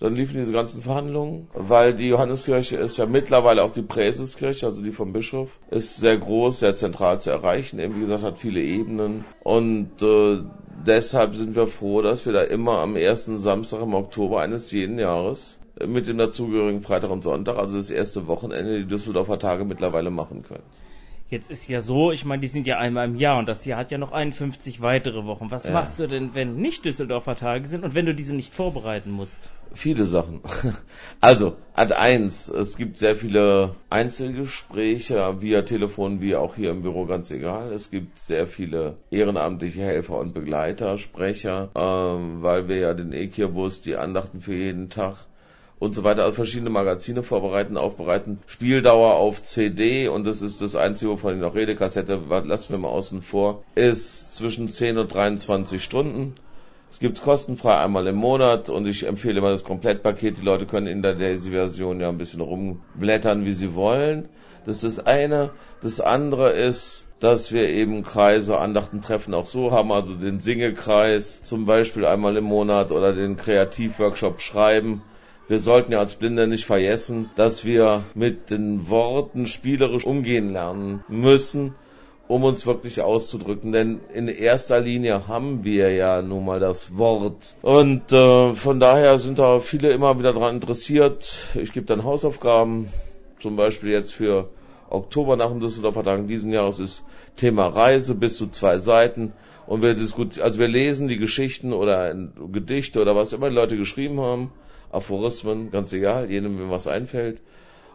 [0.00, 4.80] Dann liefen diese ganzen Verhandlungen, weil die Johanneskirche ist ja mittlerweile auch die Präseskirche, also
[4.80, 8.60] die vom Bischof, ist sehr groß, sehr zentral zu erreichen, eben wie gesagt, hat viele
[8.60, 10.38] Ebenen und äh,
[10.86, 15.00] deshalb sind wir froh, dass wir da immer am ersten Samstag im Oktober eines jeden
[15.00, 20.10] Jahres mit dem dazugehörigen Freitag und Sonntag, also das erste Wochenende, die Düsseldorfer Tage mittlerweile
[20.10, 20.64] machen können.
[21.30, 23.80] Jetzt ist ja so, ich meine, die sind ja einmal im Jahr und das Jahr
[23.80, 25.50] hat ja noch 51 weitere Wochen.
[25.50, 25.72] Was Ja.
[25.72, 29.50] machst du denn, wenn nicht Düsseldorfer Tage sind und wenn du diese nicht vorbereiten musst?
[29.74, 30.40] Viele Sachen.
[31.20, 37.06] Also, Ad 1, es gibt sehr viele Einzelgespräche via Telefon, wie auch hier im Büro,
[37.06, 37.72] ganz egal.
[37.72, 43.80] Es gibt sehr viele ehrenamtliche Helfer und Begleiter, Sprecher, ähm, weil wir ja den Ekierbus,
[43.82, 45.16] die Andachten für jeden Tag
[45.78, 48.38] und so weiter, also verschiedene Magazine vorbereiten, aufbereiten.
[48.46, 51.76] Spieldauer auf CD und das ist das Einzige, wovon ich noch rede.
[51.76, 56.34] Kassette, lassen wir mal außen vor, ist zwischen 10 und 23 Stunden.
[56.90, 60.38] Es gibt's kostenfrei einmal im Monat und ich empfehle immer das Komplettpaket.
[60.38, 64.28] Die Leute können in der Daisy-Version ja ein bisschen rumblättern, wie sie wollen.
[64.64, 65.50] Das ist das eine.
[65.82, 71.42] Das andere ist, dass wir eben Kreise, Andachten, Treffen auch so haben, also den Singekreis
[71.42, 75.02] zum Beispiel einmal im Monat oder den Kreativworkshop Schreiben.
[75.48, 81.02] Wir sollten ja als Blinde nicht vergessen, dass wir mit den Worten spielerisch umgehen lernen
[81.08, 81.74] müssen,
[82.26, 83.72] um uns wirklich auszudrücken.
[83.72, 87.56] Denn in erster Linie haben wir ja nun mal das Wort.
[87.62, 91.38] Und äh, von daher sind da viele immer wieder daran interessiert.
[91.54, 92.90] Ich gebe dann Hausaufgaben,
[93.40, 94.50] zum Beispiel jetzt für
[94.90, 97.04] Oktober nach dem Düsseldorfer Tagen diesen Jahres ist
[97.36, 99.32] Thema Reise bis zu zwei Seiten.
[99.66, 102.14] Und wir diskutieren, also wir lesen die Geschichten oder
[102.52, 104.52] Gedichte oder was immer die Leute geschrieben haben,
[104.90, 107.40] Aphorismen, ganz egal, jedem, wem was einfällt,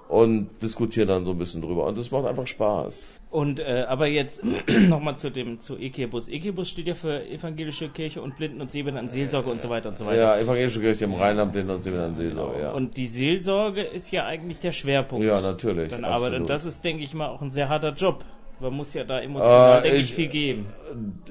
[0.10, 1.86] und diskutieren dann so ein bisschen drüber.
[1.86, 3.20] Und das macht einfach Spaß.
[3.32, 6.28] Und äh, aber jetzt nochmal zu dem zu EK-Bus.
[6.28, 9.98] EK-Bus steht ja für Evangelische Kirche und Blinden und Sehbehinderten Seelsorge und so weiter und
[9.98, 10.22] so weiter.
[10.22, 12.72] Ja, evangelische Kirche im Rheinland, Blinden und Sehbehinderten Seelsorge, ja.
[12.74, 15.26] Und die Seelsorge ist ja eigentlich der Schwerpunkt.
[15.26, 15.90] Ja, natürlich.
[15.90, 16.50] Dann aber absolut.
[16.50, 18.24] das ist, denke ich mal, auch ein sehr harter Job.
[18.64, 20.66] Man muss ja da emotional, Äh, denke ich, ich- viel geben.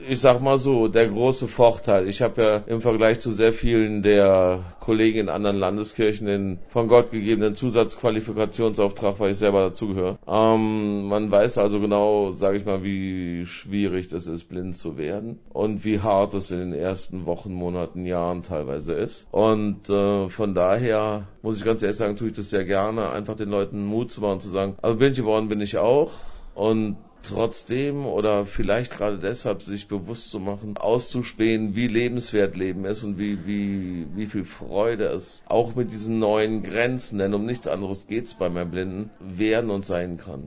[0.06, 4.02] ich sag mal so, der große Vorteil, ich habe ja im Vergleich zu sehr vielen
[4.02, 10.18] der Kollegen in anderen Landeskirchen den von Gott gegebenen Zusatzqualifikationsauftrag, weil ich selber dazugehöre.
[10.28, 15.38] Ähm, man weiß also genau, sage ich mal, wie schwierig das ist, blind zu werden
[15.54, 19.26] und wie hart es in den ersten Wochen, Monaten, Jahren teilweise ist.
[19.30, 23.36] Und äh, von daher muss ich ganz ehrlich sagen, tue ich das sehr gerne, einfach
[23.36, 26.10] den Leuten Mut zu machen, zu sagen, also blind geworden bin ich auch
[26.54, 33.02] und trotzdem oder vielleicht gerade deshalb sich bewusst zu machen, auszuspähen, wie lebenswert Leben ist
[33.02, 37.66] und wie, wie, wie viel Freude es auch mit diesen neuen Grenzen, denn um nichts
[37.66, 40.42] anderes geht's bei meinem Blinden, werden und sein kann.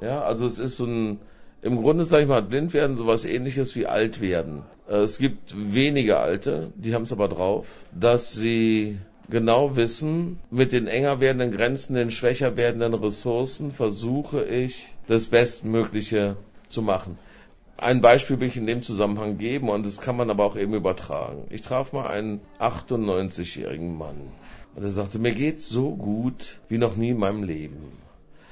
[0.00, 1.18] Ja, also es ist so ein,
[1.62, 4.62] im Grunde sage ich mal, blind werden sowas ähnliches wie alt werden.
[4.88, 7.66] Äh, Es gibt wenige Alte, die haben es aber drauf,
[7.98, 14.88] dass sie genau wissen, mit den enger werdenden Grenzen, den schwächer werdenden Ressourcen versuche ich,
[15.10, 16.36] das Bestmögliche
[16.68, 17.18] zu machen.
[17.76, 20.72] Ein Beispiel will ich in dem Zusammenhang geben und das kann man aber auch eben
[20.72, 21.48] übertragen.
[21.50, 24.20] Ich traf mal einen 98-jährigen Mann
[24.76, 27.98] und er sagte, mir geht's so gut wie noch nie in meinem Leben.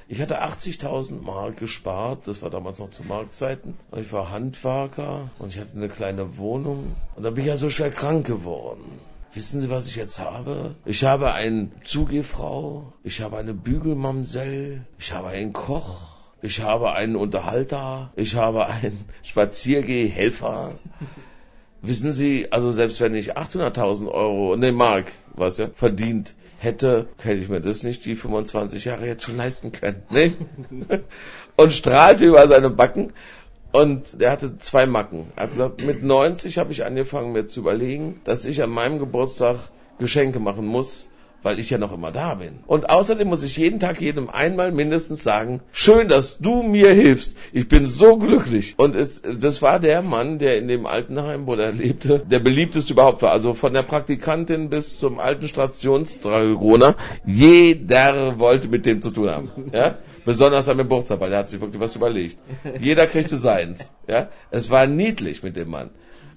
[0.09, 3.75] Ich hatte 80.000 Mark gespart, das war damals noch zu Marktzeiten.
[3.91, 6.95] Und ich war Handwerker und ich hatte eine kleine Wohnung.
[7.15, 8.99] Und dann bin ich ja so schwer krank geworden.
[9.33, 10.75] Wissen Sie, was ich jetzt habe?
[10.83, 16.08] Ich habe eine Zugehfrau, ich habe eine Bügelmamsell, ich habe einen Koch,
[16.41, 20.75] ich habe einen Unterhalter, ich habe einen Spaziergehhelfer.
[21.81, 27.41] Wissen Sie, also selbst wenn ich 800.000 Euro, ne Mark, was ja, verdient hätte, hätte
[27.41, 30.03] ich mir das nicht die 25 Jahre jetzt schon leisten können.
[30.09, 30.33] Ne?
[31.55, 33.13] Und strahlte über seine Backen.
[33.71, 35.27] Und der hatte zwei Macken.
[35.35, 38.99] Er hat gesagt, mit 90 habe ich angefangen mir zu überlegen, dass ich an meinem
[38.99, 39.57] Geburtstag
[39.99, 41.09] Geschenke machen muss,
[41.43, 42.59] weil ich ja noch immer da bin.
[42.67, 47.37] Und außerdem muss ich jeden Tag jedem einmal mindestens sagen, schön, dass du mir hilfst.
[47.53, 48.75] Ich bin so glücklich.
[48.77, 52.93] Und es, das war der Mann, der in dem Altenheim, wo er lebte, der beliebteste
[52.93, 53.31] überhaupt war.
[53.31, 56.95] Also von der Praktikantin bis zum alten Stationsdragoner.
[57.25, 59.49] Jeder wollte mit dem zu tun haben.
[59.73, 59.97] Ja?
[60.25, 62.37] Besonders am Geburtstag, weil er hat sich wirklich was überlegt.
[62.79, 63.91] Jeder kriegte seins.
[64.07, 64.29] Ja?
[64.51, 65.89] Es war niedlich mit dem Mann.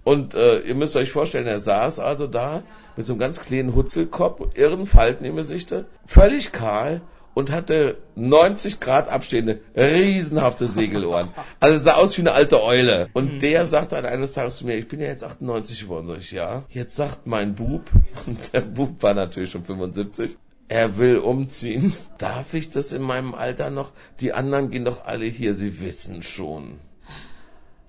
[0.04, 2.62] Und äh, ihr müsst euch vorstellen, er saß also da
[2.96, 7.00] mit so einem ganz kleinen Hutzelkopf, irren Falten im Gesichte, völlig kahl
[7.34, 11.28] und hatte 90 Grad abstehende, riesenhafte Segelohren.
[11.60, 13.08] Also sah aus wie eine alte Eule.
[13.12, 16.08] Und der sagte dann eines Tages zu mir, ich bin ja jetzt 98 geworden.
[16.08, 16.64] Sag ich, ja.
[16.68, 17.82] Jetzt sagt mein Bub,
[18.26, 20.36] und der Bub war natürlich schon 75,
[20.68, 21.92] er will umziehen.
[22.18, 23.92] Darf ich das in meinem Alter noch?
[24.20, 26.78] Die anderen gehen doch alle hier, sie wissen schon.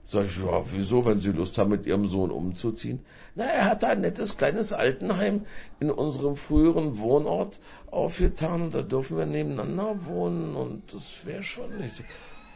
[0.06, 3.00] Sag ich, ja, wieso, wenn Sie Lust haben, mit Ihrem Sohn umzuziehen?
[3.36, 5.46] Na, er hat da ein nettes kleines Altenheim
[5.80, 11.78] in unserem früheren Wohnort aufgetan und da dürfen wir nebeneinander wohnen und das wäre schon
[11.78, 12.04] nicht so.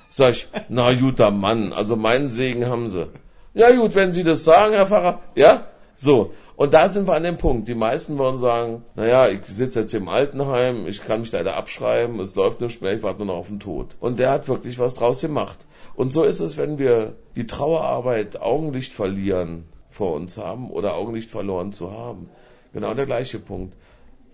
[0.09, 3.07] Sag ich, na guter Mann, also meinen Segen haben Sie.
[3.53, 5.67] Ja gut, wenn Sie das sagen, Herr Pfarrer, ja,
[5.99, 7.67] So, und da sind wir an dem Punkt.
[7.67, 11.55] Die meisten wollen sagen, naja, ich sitze jetzt hier im Altenheim, ich kann mich leider
[11.55, 13.97] abschreiben, es läuft nicht mehr, ich warte nur noch auf den Tod.
[13.99, 15.65] Und der hat wirklich was draus gemacht.
[15.95, 21.31] Und so ist es, wenn wir die Trauerarbeit Augenlicht verlieren vor uns haben oder Augenlicht
[21.31, 22.29] verloren zu haben.
[22.73, 23.73] Genau der gleiche Punkt.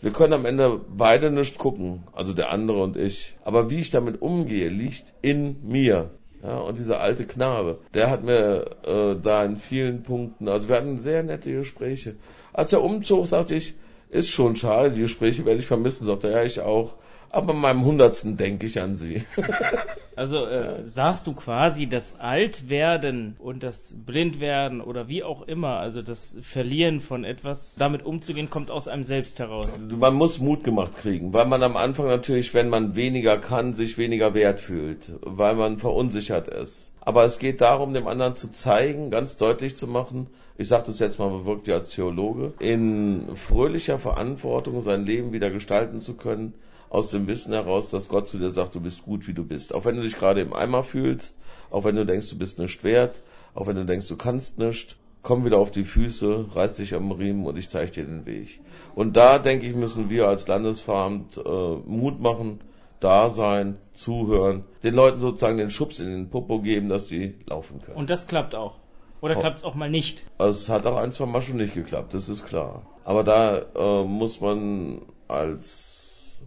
[0.01, 3.37] Wir können am Ende beide nicht gucken, also der andere und ich.
[3.45, 6.11] Aber wie ich damit umgehe, liegt in mir.
[6.43, 10.75] Ja, und dieser alte Knabe, der hat mir äh, da in vielen Punkten, also wir
[10.75, 12.15] hatten sehr nette Gespräche.
[12.51, 13.75] Als er umzog, sagte ich,
[14.09, 16.95] ist schon schade, die Gespräche werde ich vermissen, sagte er, ja, ich auch.
[17.33, 19.23] Aber meinem Hundertsten denke ich an sie.
[20.15, 26.03] Also äh, sagst du quasi, das Altwerden und das Blindwerden oder wie auch immer, also
[26.03, 29.65] das Verlieren von etwas, damit umzugehen, kommt aus einem selbst heraus.
[29.89, 33.97] Man muss Mut gemacht kriegen, weil man am Anfang natürlich, wenn man weniger kann, sich
[33.97, 36.93] weniger wert fühlt, weil man verunsichert ist.
[37.01, 40.27] Aber es geht darum, dem anderen zu zeigen, ganz deutlich zu machen,
[40.59, 45.99] ich sage das jetzt mal wirklich als Theologe, in fröhlicher Verantwortung sein Leben wieder gestalten
[45.99, 46.53] zu können,
[46.93, 49.73] aus dem Wissen heraus, dass Gott zu dir sagt, du bist gut, wie du bist.
[49.73, 51.35] Auch wenn du dich gerade im Eimer fühlst,
[51.71, 53.21] auch wenn du denkst, du bist nicht wert,
[53.55, 57.11] auch wenn du denkst, du kannst nicht, komm wieder auf die Füße, reiß dich am
[57.11, 58.59] Riemen und ich zeige dir den Weg.
[58.93, 62.59] Und da, denke ich, müssen wir als Landesveramt äh, Mut machen,
[62.99, 67.81] da sein, zuhören, den Leuten sozusagen den Schubs in den Popo geben, dass die laufen
[67.81, 67.97] können.
[67.97, 68.75] Und das klappt auch.
[69.19, 69.39] Oder Oh.
[69.39, 70.25] klappt es auch mal nicht?
[70.37, 72.83] Also es hat auch ein, zwei Mal schon nicht geklappt, das ist klar.
[73.03, 75.92] Aber da äh, muss man als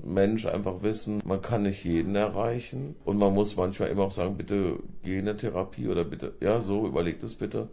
[0.05, 4.37] Mensch einfach wissen, man kann nicht jeden erreichen und man muss manchmal immer auch sagen,
[4.37, 7.69] bitte geh in eine Therapie oder bitte, ja, so, überleg das bitte,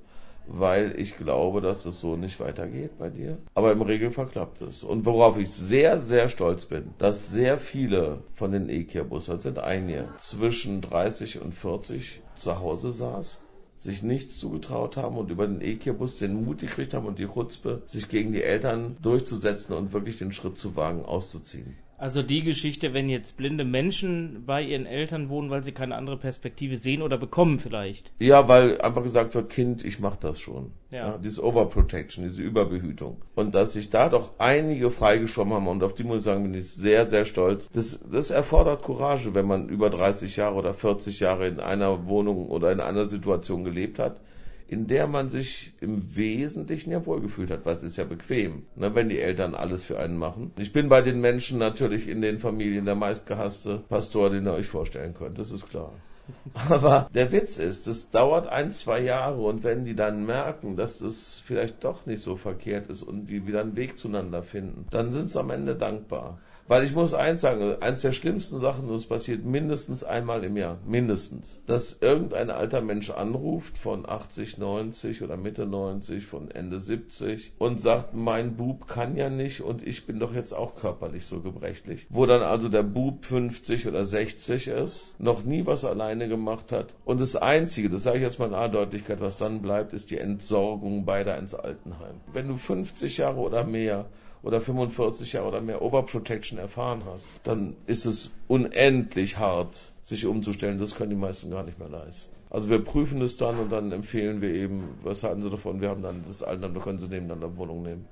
[0.48, 3.38] weil ich glaube, dass es so nicht weitergeht bei dir.
[3.54, 4.84] Aber im Regelfall klappt es.
[4.84, 10.10] Und worauf ich sehr, sehr stolz bin, dass sehr viele von den E-Care-Bussern sind einige
[10.18, 13.44] zwischen 30 und 40 zu Hause saßen
[13.84, 17.82] sich nichts zugetraut haben und über den E-Care-Bus den Mut gekriegt haben und die Chutzpe,
[17.86, 21.76] sich gegen die Eltern durchzusetzen und wirklich den Schritt zu wagen, auszuziehen.
[22.04, 26.18] Also die Geschichte, wenn jetzt blinde Menschen bei ihren Eltern wohnen, weil sie keine andere
[26.18, 28.12] Perspektive sehen oder bekommen vielleicht.
[28.20, 30.74] Ja, weil einfach gesagt wird, Kind, ich mach das schon.
[30.92, 31.18] Ja.
[31.18, 33.22] diese Overprotection, diese Überbehütung.
[33.36, 36.54] Und dass sich da doch einige freigeschwommen haben und auf die muss ich sagen, bin
[36.54, 37.70] ich sehr, sehr stolz.
[37.72, 42.50] Das, das erfordert Courage, wenn man über 30 Jahre oder 40 Jahre in einer Wohnung
[42.50, 44.20] oder in einer Situation gelebt hat,
[44.68, 48.94] in der man sich im Wesentlichen ja wohlgefühlt hat, weil es ist ja bequem, ne,
[48.96, 50.52] wenn die Eltern alles für einen machen.
[50.58, 54.68] Ich bin bei den Menschen natürlich in den Familien der meistgehasste Pastor, den ihr euch
[54.68, 55.92] vorstellen könnt, das ist klar.
[56.70, 61.00] Aber der Witz ist, es dauert ein, zwei Jahre und wenn die dann merken, dass
[61.00, 65.12] das vielleicht doch nicht so verkehrt ist und die wieder einen Weg zueinander finden, dann
[65.12, 66.40] sind sie am Ende dankbar.
[66.68, 70.78] Weil ich muss eins sagen, eins der schlimmsten Sachen, das passiert mindestens einmal im Jahr,
[70.86, 77.52] mindestens, dass irgendein alter Mensch anruft von 80, 90 oder Mitte 90, von Ende 70
[77.58, 81.42] und sagt, mein Bub kann ja nicht und ich bin doch jetzt auch körperlich so
[81.42, 82.08] gebrechlich.
[82.10, 86.96] Wo dann also der Bub 50 oder 60 ist, noch nie was alleine gemacht hat
[87.04, 90.12] und das Einzige, das sage ich jetzt mal in aller Deutlichkeit, was dann bleibt, ist
[90.12, 92.22] die Entsorgung beider ins Altenheim.
[92.32, 94.06] Wenn du 50 Jahre oder mehr
[94.44, 100.78] oder 45 Jahre oder mehr Overprotection erfahren hast, dann ist es unendlich hart, sich umzustellen.
[100.78, 102.36] Das können die meisten gar nicht mehr leisten.
[102.50, 105.82] Also wir prüfen es dann und dann empfehlen wir eben, was halten Sie davon?
[105.82, 108.06] Wir haben dann das Altenheim, da können Sie nebeneinander Wohnung nehmen.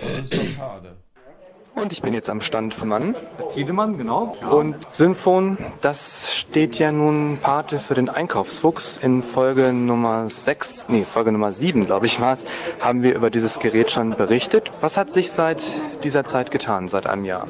[0.00, 0.96] Das ist doch schade.
[1.74, 3.14] Und ich bin jetzt am Stand von Mann.
[3.54, 4.36] Tiedemann, genau.
[4.50, 8.98] Und Synfon, das steht ja nun Pate für den Einkaufsfuchs.
[8.98, 12.44] In Folge Nummer 6, nee, Folge Nummer 7, glaube ich war es,
[12.80, 14.70] haben wir über dieses Gerät schon berichtet.
[14.80, 15.62] Was hat sich seit
[16.02, 17.46] dieser Zeit getan, seit einem Jahr?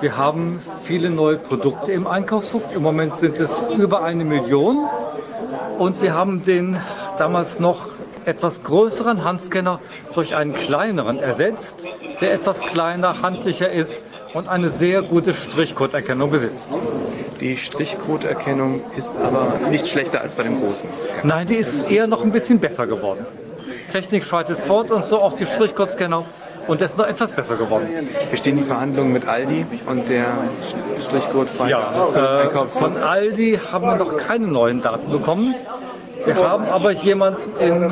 [0.00, 2.72] Wir haben viele neue Produkte im Einkaufsfuchs.
[2.72, 4.86] Im Moment sind es über eine Million.
[5.78, 6.78] Und wir haben den
[7.16, 7.86] damals noch
[8.26, 9.80] etwas größeren Handscanner
[10.14, 11.86] durch einen kleineren ersetzt,
[12.20, 14.02] der etwas kleiner, handlicher ist
[14.34, 16.68] und eine sehr gute Strichcoderkennung besitzt.
[17.40, 21.22] Die Strichcoderkennung ist aber nicht schlechter als bei dem großen Scanner.
[21.24, 23.26] Nein, die ist eher noch ein bisschen besser geworden.
[23.90, 26.24] Technik schreitet fort und so auch die Strichcodescanner.
[26.66, 27.86] Und der ist noch etwas besser geworden.
[28.30, 30.26] Wir stehen die Verhandlungen mit Aldi und der
[31.00, 35.54] Strichcode Ja, äh, von Aldi haben wir noch keine neuen Daten bekommen.
[36.24, 37.90] Wir haben aber jemanden im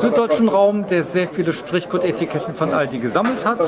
[0.00, 3.58] süddeutschen Raum, der sehr viele Strichcode-Etiketten von Aldi gesammelt hat,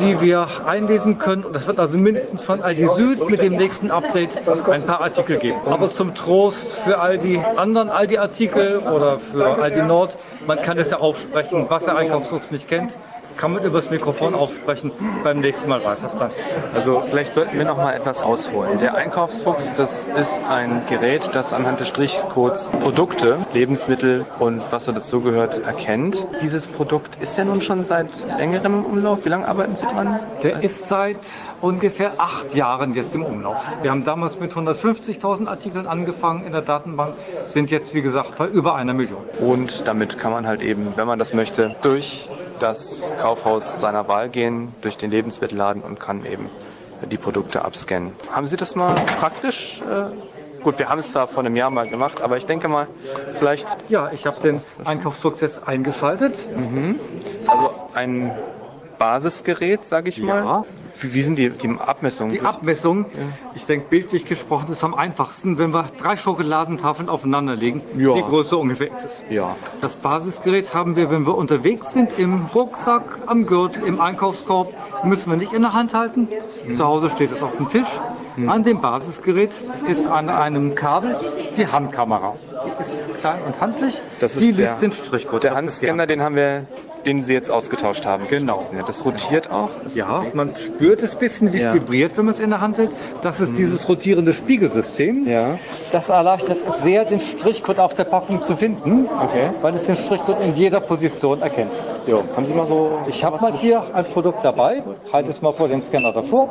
[0.00, 1.44] die wir einlesen können.
[1.44, 4.36] Und es wird also mindestens von Aldi Süd mit dem nächsten Update
[4.68, 5.58] ein paar Artikel geben.
[5.66, 10.16] Aber zum Trost für all die anderen Aldi-Artikel oder für Aldi Nord,
[10.46, 12.96] man kann es ja aufsprechen, was der Einkaufsfuchs nicht kennt.
[13.36, 14.92] Kann man übers Mikrofon aufsprechen.
[15.24, 16.30] Beim nächsten Mal weiß das dann.
[16.74, 18.78] Also vielleicht sollten wir noch mal etwas ausholen.
[18.78, 24.92] Der Einkaufsfuchs, das ist ein Gerät, das anhand des Strichcodes Produkte, Lebensmittel und was so
[24.92, 26.26] dazugehört erkennt.
[26.42, 29.24] Dieses Produkt ist ja nun schon seit längerem im Umlauf.
[29.24, 30.20] Wie lange arbeiten Sie dran?
[30.42, 31.18] Der ist seit
[31.60, 33.64] ungefähr acht Jahren jetzt im Umlauf.
[33.82, 37.14] Wir haben damals mit 150.000 Artikeln angefangen in der Datenbank,
[37.44, 39.22] sind jetzt wie gesagt bei über einer Million.
[39.40, 42.28] Und damit kann man halt eben, wenn man das möchte, durch
[42.62, 46.48] das Kaufhaus seiner Wahl gehen, durch den Lebensmittelladen und kann eben
[47.10, 48.12] die Produkte abscannen.
[48.30, 49.80] Haben Sie das mal praktisch?
[49.80, 52.86] Äh, gut, wir haben es da vor einem Jahr mal gemacht, aber ich denke mal,
[53.38, 56.34] vielleicht Ja, ich habe den Einkaufsfuchs jetzt eingeschaltet.
[57.40, 58.32] ist also ein
[59.00, 60.44] Basisgerät, sage ich Ja.
[60.44, 60.64] mal.
[61.00, 62.32] Wie, wie sind die, die Abmessungen?
[62.34, 63.06] Die Abmessung,
[63.54, 67.80] ich denke bildlich gesprochen, ist am einfachsten, wenn wir drei Schokoladentafeln aufeinander legen.
[67.96, 68.12] Ja.
[68.14, 69.24] Die Größe ungefähr ist es.
[69.30, 69.56] Ja.
[69.80, 74.74] Das Basisgerät haben wir, wenn wir unterwegs sind, im Rucksack, am Gürtel, im Einkaufskorb.
[75.02, 76.28] Müssen wir nicht in der Hand halten.
[76.66, 76.74] Mhm.
[76.74, 77.88] Zu Hause steht es auf dem Tisch.
[78.46, 79.50] An dem Basisgerät
[79.88, 81.16] ist an einem Kabel
[81.56, 82.36] die Handkamera.
[82.64, 84.00] Die ist klein und handlich.
[84.20, 85.42] Das ist die der- liest den Strichcode.
[85.44, 86.64] Der Handscanner, den haben wir,
[87.06, 88.24] den Sie jetzt ausgetauscht haben.
[88.28, 88.60] Genau.
[88.76, 89.70] Ja, Das rotiert auch.
[89.84, 91.74] Das Ja, man spürt es ein bisschen, wie es Ja.
[91.74, 92.90] vibriert, wenn man es in der Hand hält.
[93.22, 95.26] Das ist dieses rotierende Spiegelsystem.
[95.26, 95.58] Ja.
[95.92, 99.50] Das erleichtert sehr, den Strichcode auf der Packung zu finden, Okay.
[99.62, 101.72] weil es den Strichcode in jeder Position erkennt.
[102.06, 102.22] Jo.
[102.36, 102.90] Haben Sie mal so.
[103.06, 104.82] Ich habe mal hier ein Produkt dabei,
[105.12, 106.48] halte es mal vor den Scanner davor.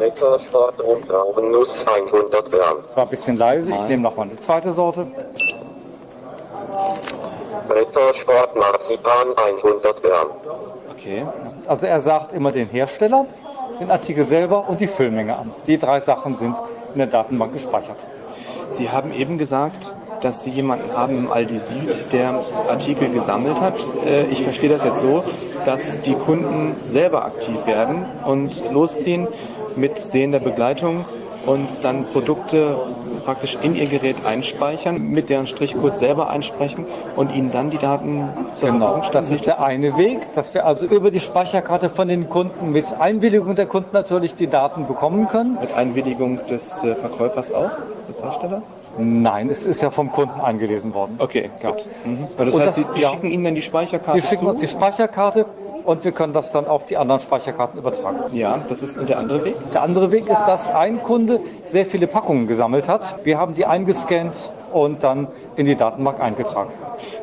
[0.00, 2.78] Rittersport Umtraubennuss 100 Gramm.
[2.84, 5.06] Es war ein bisschen leise, ich nehme noch mal eine zweite Sorte.
[7.68, 9.28] Rittersport Marzipan
[9.62, 10.28] 100 Gramm.
[10.90, 11.26] Okay.
[11.66, 13.26] Also er sagt immer den Hersteller,
[13.80, 15.52] den Artikel selber und die Füllmenge an.
[15.66, 16.56] Die drei Sachen sind
[16.92, 17.98] in der Datenbank gespeichert.
[18.68, 23.74] Sie haben eben gesagt, dass Sie jemanden haben im Aldi Süd, der Artikel gesammelt hat.
[24.06, 25.22] Äh, Ich verstehe das jetzt so,
[25.66, 29.28] dass die Kunden selber aktiv werden und losziehen
[29.76, 31.04] mit sehender Begleitung
[31.46, 32.78] und dann Produkte
[33.24, 38.28] praktisch in ihr Gerät einspeichern, mit deren Strichcode selber einsprechen und ihnen dann die Daten
[38.52, 39.12] zur Genau, Verfügung stellen.
[39.12, 42.92] das ist der eine Weg, dass wir also über die Speicherkarte von den Kunden mit
[42.98, 45.58] Einwilligung der Kunden natürlich die Daten bekommen können.
[45.60, 47.70] Mit Einwilligung des äh, Verkäufers auch,
[48.08, 48.72] des Herstellers?
[48.98, 51.16] Nein, es ist ja vom Kunden eingelesen worden.
[51.18, 51.88] Okay, gut.
[52.04, 52.28] Mhm.
[52.36, 53.10] Das Und heißt, das- die, die ja.
[53.10, 54.50] schicken Ihnen dann die Speicherkarte Die schicken zu?
[54.50, 55.46] uns die Speicherkarte
[55.84, 58.34] und wir können das dann auf die anderen Speicherkarten übertragen.
[58.34, 59.54] Ja, das ist der andere Weg.
[59.72, 63.16] Der andere Weg ist, dass ein Kunde sehr viele Packungen gesammelt hat.
[63.24, 66.70] Wir haben die eingescannt und dann in die Datenbank eingetragen.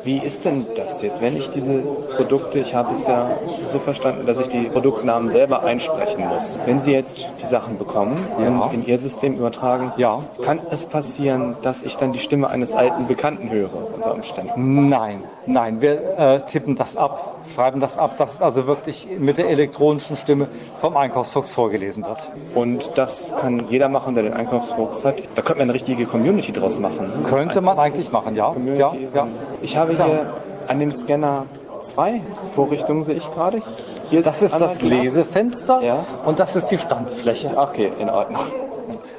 [0.04, 1.82] Wie ist denn das jetzt, wenn ich diese
[2.16, 3.30] Produkte, ich habe es ja
[3.66, 6.58] so verstanden, dass ich die Produktnamen selber einsprechen muss.
[6.66, 10.20] Wenn Sie jetzt die Sachen bekommen und in Ihr System übertragen, Ja.
[10.42, 14.88] kann es passieren, dass ich dann die Stimme eines alten Bekannten höre unter Umständen?
[14.88, 19.38] Nein, nein, wir äh, tippen das ab, schreiben das ab, dass es also wirklich mit
[19.38, 22.30] der elektronischen Stimme vom Einkaufsfuchs vorgelesen wird.
[22.54, 25.16] Und das kann jeder machen, der den Einkaufsfuchs hat.
[25.34, 27.10] Da könnte man eine richtige Community draus machen.
[27.28, 28.30] Könnte man eigentlich machen, ja.
[28.32, 29.08] Ja, Community.
[29.14, 29.28] ja.
[29.60, 30.32] Ich habe hier
[30.68, 31.46] an dem Scanner
[31.80, 32.20] zwei
[32.52, 33.62] Vorrichtungen, sehe ich gerade.
[34.10, 34.82] Hier Das ist das Glas.
[34.82, 36.04] Lesefenster Ja.
[36.24, 37.50] und das ist die Standfläche.
[37.56, 38.40] Okay, in Ordnung.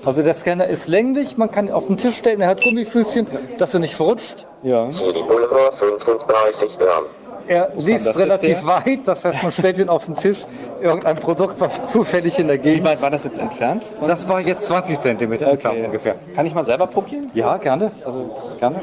[0.06, 3.28] Also der Scanner ist länglich, man kann ihn auf den Tisch stellen, er hat Gummifüßchen,
[3.58, 4.46] dass er nicht verrutscht.
[4.62, 4.90] Ja.
[4.92, 7.06] Chili-Pulver 35 Gramm.
[7.48, 10.46] Er liest relativ weit, das heißt, man stellt ihn auf den Tisch,
[10.82, 13.86] irgendein Produkt, was zufällig in der Wie Gegend weit war das jetzt entfernt?
[14.06, 16.16] Das war jetzt 20 Zentimeter entfernt ungefähr.
[16.36, 17.30] Kann ich mal selber probieren?
[17.34, 17.92] Ja, gerne.
[18.06, 18.30] Also
[18.60, 18.82] gerne.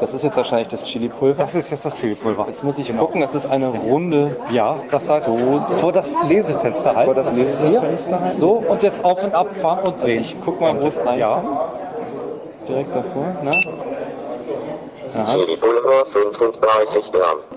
[0.00, 1.42] Das ist jetzt wahrscheinlich das Chili-Pulver.
[1.42, 2.46] Das ist jetzt das Chili-Pulver.
[2.48, 4.36] Jetzt muss ich gucken, das ist eine runde.
[4.50, 5.30] Ja, das heißt,
[5.76, 7.12] vor das Lesefenster halten.
[7.12, 7.36] Vor das.
[7.36, 8.36] Lesefenster halten.
[8.36, 10.20] So, und jetzt auf und ab fahren und drehen.
[10.20, 11.42] Ich guck mal, wo es rein Ja,
[12.68, 13.24] Direkt davor.
[13.42, 13.50] Ne?
[13.50, 15.07] Aha.
[15.07, 15.07] Chili-Pulver 35 Gramm.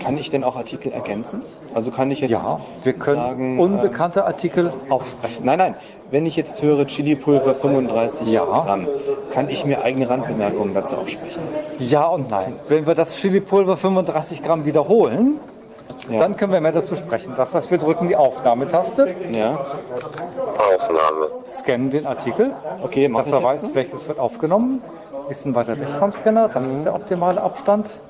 [0.03, 1.41] Kann ich denn auch Artikel ergänzen?
[1.73, 5.43] Also kann ich jetzt ja, wir können sagen, unbekannte Artikel aufsprechen.
[5.43, 5.75] äh, nein, nein.
[6.09, 8.43] Wenn ich jetzt höre Chili-Pulver 35 Ja.
[8.45, 8.87] Gramm,
[9.33, 11.41] kann ich mir eigene Randbemerkungen dazu aufsprechen?
[11.79, 12.59] Ja und nein.
[12.67, 15.39] Wenn wir das Chili-Pulver 35 Gramm wiederholen,
[16.09, 17.33] dann können wir mehr dazu sprechen.
[17.37, 19.53] Das heißt, wir drücken die Aufnahmetaste, Ja.
[19.53, 21.27] Aufnahme.
[21.47, 23.75] scannen den Artikel, Okay, mach dass ich er jetzt weiß, so.
[23.75, 24.81] welches wird aufgenommen.
[25.31, 28.01] Bisschen weiter weg vom Scanner, das ist der optimale Abstand.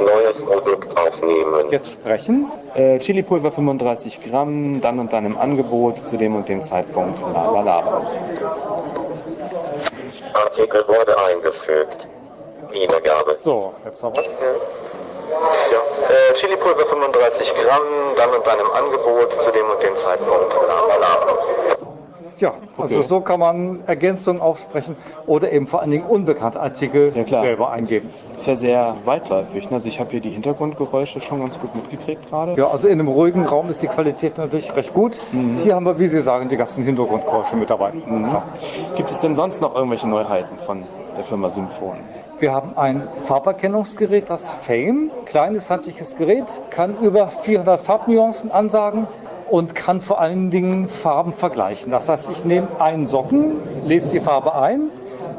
[0.00, 1.66] Neues Produkt aufnehmen.
[1.70, 2.50] Jetzt sprechen.
[2.72, 7.20] Äh, Chili-Pulver 35 Gramm, dann und dann im Angebot zu dem und dem Zeitpunkt.
[7.20, 8.00] Lalalala.
[10.32, 12.08] Artikel wurde eingefügt.
[12.70, 13.36] Wiedergabe.
[13.40, 14.22] So, jetzt aber.
[14.22, 14.30] Ja.
[16.08, 17.82] Äh, Chili-Pulver 35 Gramm,
[18.16, 20.54] dann und dann im Angebot zu dem und dem Zeitpunkt.
[20.66, 21.91] Lalalala.
[22.38, 23.06] Ja, also Okay.
[23.06, 28.10] so kann man Ergänzungen aufsprechen oder eben vor allen Dingen unbekannte Artikel Ja, selber eingeben.
[28.36, 29.68] Ist ja sehr weitläufig.
[29.70, 29.74] ne?
[29.76, 32.54] Also ich habe hier die Hintergrundgeräusche schon ganz gut mitgekriegt gerade.
[32.54, 35.20] Ja, also in einem ruhigen Raum ist die Qualität natürlich recht gut.
[35.62, 37.92] Hier haben wir, wie Sie sagen, die ganzen Hintergrundgeräusche mit dabei.
[38.08, 38.42] Ja.
[38.96, 40.82] Gibt es denn sonst noch irgendwelche Neuheiten von
[41.16, 41.96] der Firma Symphon?
[42.38, 49.06] Wir haben ein Farberkennungsgerät, das Fame, kleines handliches Gerät, kann über 400 Farbnuancen ansagen
[49.50, 51.90] und kann vor allen Dingen Farben vergleichen.
[51.90, 54.90] Das heißt, ich nehme einen Socken, lese die Farbe ein,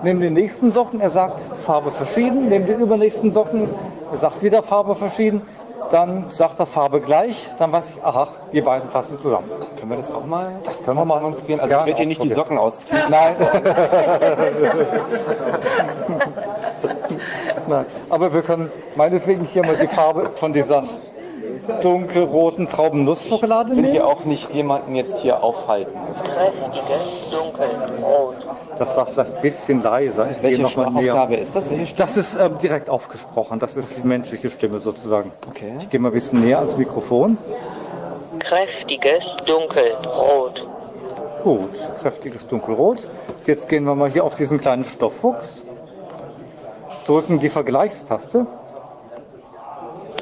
[0.03, 3.69] nehme den nächsten Socken, er sagt Farbe verschieden, nehme den übernächsten Socken,
[4.11, 5.41] er sagt wieder Farbe verschieden,
[5.91, 9.49] dann sagt er Farbe gleich, dann weiß ich, aha, die beiden passen zusammen.
[9.77, 11.59] Können wir das auch mal Das können wir mal demonstrieren?
[11.59, 12.33] Also ich werde hier nicht die.
[12.33, 13.01] Socken ausziehen.
[13.09, 13.35] Nein.
[17.67, 17.85] Nein.
[18.09, 20.83] Aber wir können meinetwegen hier mal die Farbe von dieser
[21.81, 24.05] dunkelroten Traubennusschokolade Ich will hier nehmen.
[24.05, 25.97] auch nicht jemanden jetzt hier aufhalten.
[28.77, 30.29] Das war vielleicht ein bisschen leiser.
[30.31, 31.03] Ich Welche noch mal näher.
[31.03, 31.69] Sprachausgabe ist das?
[31.95, 33.59] Das ist ähm, direkt aufgesprochen.
[33.59, 35.31] Das ist menschliche Stimme sozusagen.
[35.47, 35.73] Okay.
[35.79, 37.37] Ich gehe mal ein bisschen näher ans Mikrofon.
[38.39, 40.67] Kräftiges Dunkelrot.
[41.43, 41.69] Gut,
[42.01, 43.07] kräftiges Dunkelrot.
[43.45, 45.61] Jetzt gehen wir mal hier auf diesen kleinen Stofffuchs.
[47.05, 48.47] Drücken die Vergleichstaste.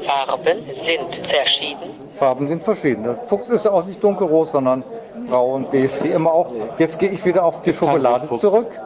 [0.05, 1.89] Farben sind verschieden.
[2.17, 3.03] Farben sind verschieden.
[3.03, 4.83] Der Fuchs ist ja auch nicht dunkelrot, sondern
[5.29, 6.51] grau und beige, wie immer auch.
[6.77, 8.79] Jetzt gehe ich wieder auf die Schokolade zurück.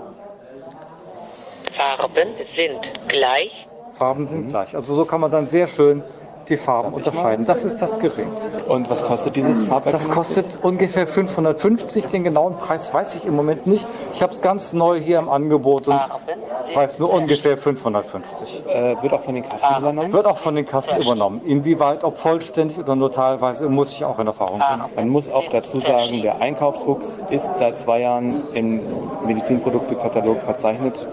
[1.73, 3.67] Farben sind gleich.
[3.93, 4.75] Farben sind gleich.
[4.75, 6.03] Also so kann man dann sehr schön
[6.49, 7.45] die Farben unterscheiden.
[7.45, 8.27] Das ist das Gerät.
[8.67, 9.93] Und was kostet dieses Farbwerk?
[9.93, 12.07] Das kostet ungefähr 550.
[12.07, 13.87] Den genauen Preis weiß ich im Moment nicht.
[14.13, 18.63] Ich habe es ganz neu hier im Angebot und sind weiß nur ungefähr 550.
[18.67, 20.13] äh, wird auch von den Kassen übernommen.
[20.13, 21.41] Wird auch von den Kassen übernommen.
[21.45, 24.83] Inwieweit, ob vollständig oder nur teilweise, muss ich auch in Erfahrung bringen.
[24.95, 28.81] Man muss auch dazu sagen, der Einkaufsfuchs ist seit zwei Jahren im
[29.25, 31.07] Medizinproduktekatalog verzeichnet.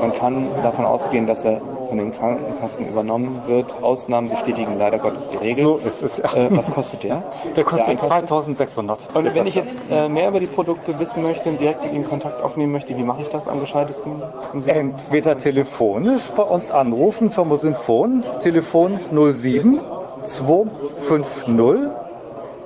[0.00, 3.66] Man kann davon ausgehen, dass er von den Krankenkassen übernommen wird.
[3.82, 5.64] Ausnahmen bestätigen leider Gottes die Regel.
[5.64, 6.18] So ist es.
[6.18, 6.34] Ja.
[6.34, 7.22] Äh, was kostet der?
[7.54, 8.56] Der kostet Einkaufsfuchs?
[8.56, 9.14] 2600.
[9.14, 12.08] Und wenn ich jetzt äh, mehr über die Produkte wissen möchte und direkt mit Ihnen
[12.08, 14.22] Kontakt aufnehmen möchte, wie mache ich das am gescheitesten?
[14.66, 19.80] Entweder telefonisch bei uns anrufen, Firma Synfon, Telefon 07
[20.22, 21.48] 250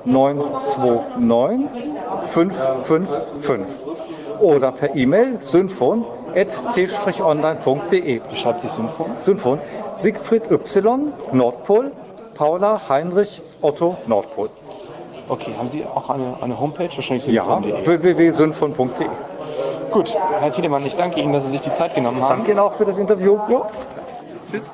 [0.05, 1.69] 929
[2.27, 3.81] 555
[4.41, 5.39] oder per E-Mail
[6.35, 8.21] synfon.t-online.de.
[8.31, 9.07] Wie schreibt sich Synfon?
[9.19, 9.59] Synfon
[9.95, 11.93] Siegfried Y, Nordpol,
[12.35, 14.51] Paula Heinrich Otto Nordpol.
[15.29, 16.91] Okay, haben Sie auch eine, eine Homepage?
[16.95, 17.87] Wahrscheinlich Ja, synfon.de.
[17.87, 19.07] www.synfon.de.
[19.91, 22.39] Gut, Herr Tiedemann, ich danke Ihnen, dass Sie sich die Zeit genommen haben.
[22.39, 23.39] Danke Ihnen auch für das Interview.
[23.49, 23.67] Jo.
[24.51, 24.71] Tschüss.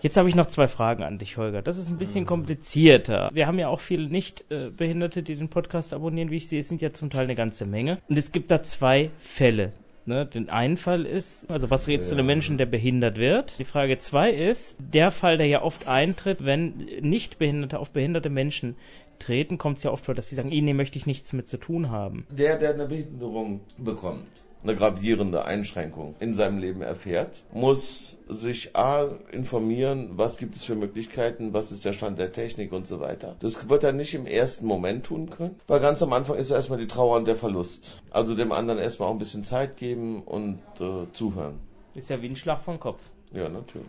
[0.00, 1.60] Jetzt habe ich noch zwei Fragen an dich, Holger.
[1.62, 3.28] Das ist ein bisschen komplizierter.
[3.32, 6.60] Wir haben ja auch viele Nicht-Behinderte, die den Podcast abonnieren, wie ich sehe.
[6.60, 7.98] Es sind ja zum Teil eine ganze Menge.
[8.08, 9.72] Und es gibt da zwei Fälle.
[10.08, 13.58] Ne, den einen Fall ist, also was rätst du einem Menschen, der behindert wird?
[13.58, 18.76] Die Frage zwei ist, der Fall, der ja oft eintritt, wenn Nichtbehinderte auf behinderte Menschen
[19.18, 21.56] treten, kommt es ja oft vor, dass sie sagen, ihnen möchte ich nichts mit zu
[21.56, 22.24] tun haben.
[22.30, 24.28] Der, der eine Behinderung bekommt,
[24.68, 30.74] eine gravierende Einschränkung in seinem Leben erfährt, muss sich A informieren, was gibt es für
[30.74, 33.36] Möglichkeiten, was ist der Stand der Technik und so weiter.
[33.40, 36.78] Das wird er nicht im ersten Moment tun können, weil ganz am Anfang ist erstmal
[36.78, 38.02] die Trauer und der Verlust.
[38.10, 41.60] Also dem anderen erstmal auch ein bisschen Zeit geben und äh, zuhören.
[41.94, 43.00] Ist ja wie ein Schlag vom Kopf.
[43.32, 43.86] Ja, natürlich.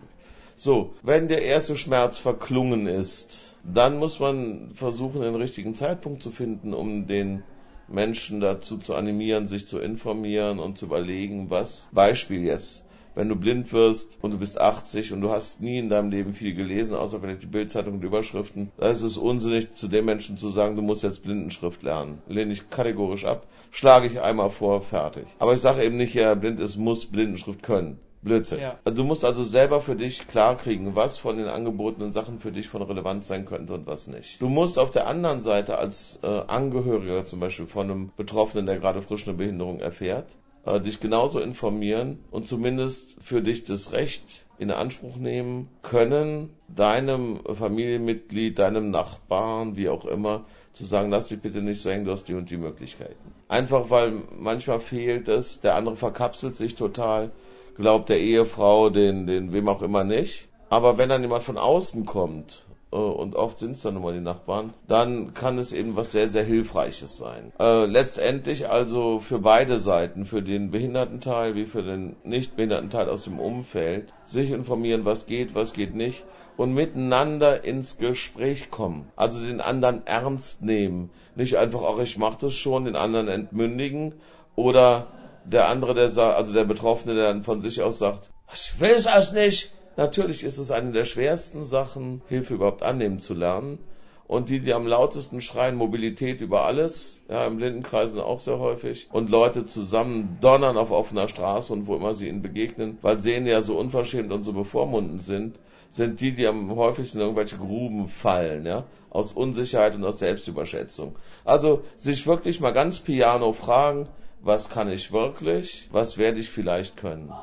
[0.56, 6.32] So, wenn der erste Schmerz verklungen ist, dann muss man versuchen, den richtigen Zeitpunkt zu
[6.32, 7.44] finden, um den
[7.88, 11.88] Menschen dazu zu animieren, sich zu informieren und zu überlegen, was.
[11.92, 12.84] Beispiel jetzt.
[13.16, 16.34] Wenn du blind wirst und du bist 80 und du hast nie in deinem Leben
[16.34, 20.38] viel gelesen, außer vielleicht die Bildzeitung und Überschriften, da ist es unsinnig, zu dem Menschen
[20.38, 22.22] zu sagen, du musst jetzt Blindenschrift lernen.
[22.28, 25.26] Lehne ich kategorisch ab, schlage ich einmal vor, fertig.
[25.40, 28.00] Aber ich sage eben nicht, wer blind ist, muss Blindenschrift können.
[28.22, 28.60] Blödsinn.
[28.60, 28.80] Ja.
[28.84, 32.82] Du musst also selber für dich klarkriegen, was von den angebotenen Sachen für dich von
[32.82, 34.42] Relevanz sein könnte und was nicht.
[34.42, 38.80] Du musst auf der anderen Seite als äh, Angehöriger zum Beispiel von einem Betroffenen, der
[38.80, 40.28] gerade frisch eine Behinderung erfährt,
[40.66, 47.42] äh, dich genauso informieren und zumindest für dich das Recht in Anspruch nehmen können, deinem
[47.46, 52.12] Familienmitglied, deinem Nachbarn, wie auch immer, zu sagen, lass dich bitte nicht so hängen, du
[52.12, 53.34] hast die und die Möglichkeiten.
[53.48, 57.32] Einfach weil manchmal fehlt es, der andere verkapselt sich total,
[57.78, 60.48] glaubt der Ehefrau, den, den wem auch immer nicht.
[60.70, 64.20] Aber wenn dann jemand von außen kommt äh, und oft sind es dann immer die
[64.20, 67.54] Nachbarn, dann kann es eben was sehr, sehr Hilfreiches sein.
[67.60, 73.40] Äh, letztendlich also für beide Seiten, für den Behindertenteil wie für den Nichtbehindertenteil aus dem
[73.40, 76.26] Umfeld, sich informieren, was geht, was geht nicht
[76.58, 79.08] und miteinander ins Gespräch kommen.
[79.16, 81.12] Also den anderen ernst nehmen.
[81.36, 84.16] Nicht einfach, ach, ich mach das schon, den anderen entmündigen
[84.56, 85.08] oder
[85.52, 88.92] der andere, der sagt, also der Betroffene, der dann von sich aus sagt, ich will
[88.92, 89.72] es nicht.
[89.96, 93.80] Natürlich ist es eine der schwersten Sachen, Hilfe überhaupt annehmen zu lernen.
[94.28, 99.08] Und die, die am lautesten schreien, Mobilität über alles, ja, im Blindenkreisen auch sehr häufig,
[99.12, 103.52] und Leute zusammen donnern auf offener Straße und wo immer sie ihnen begegnen, weil Sehende
[103.52, 108.10] ja so unverschämt und so bevormundend sind, sind die, die am häufigsten in irgendwelche Gruben
[108.10, 111.18] fallen, ja, aus Unsicherheit und aus Selbstüberschätzung.
[111.46, 114.10] Also sich wirklich mal ganz piano fragen,
[114.48, 117.34] was kann ich wirklich, was werde ich vielleicht können.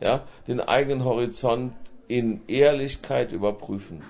[0.00, 1.72] Ja, den eigenen Horizont
[2.06, 4.02] in Ehrlichkeit überprüfen.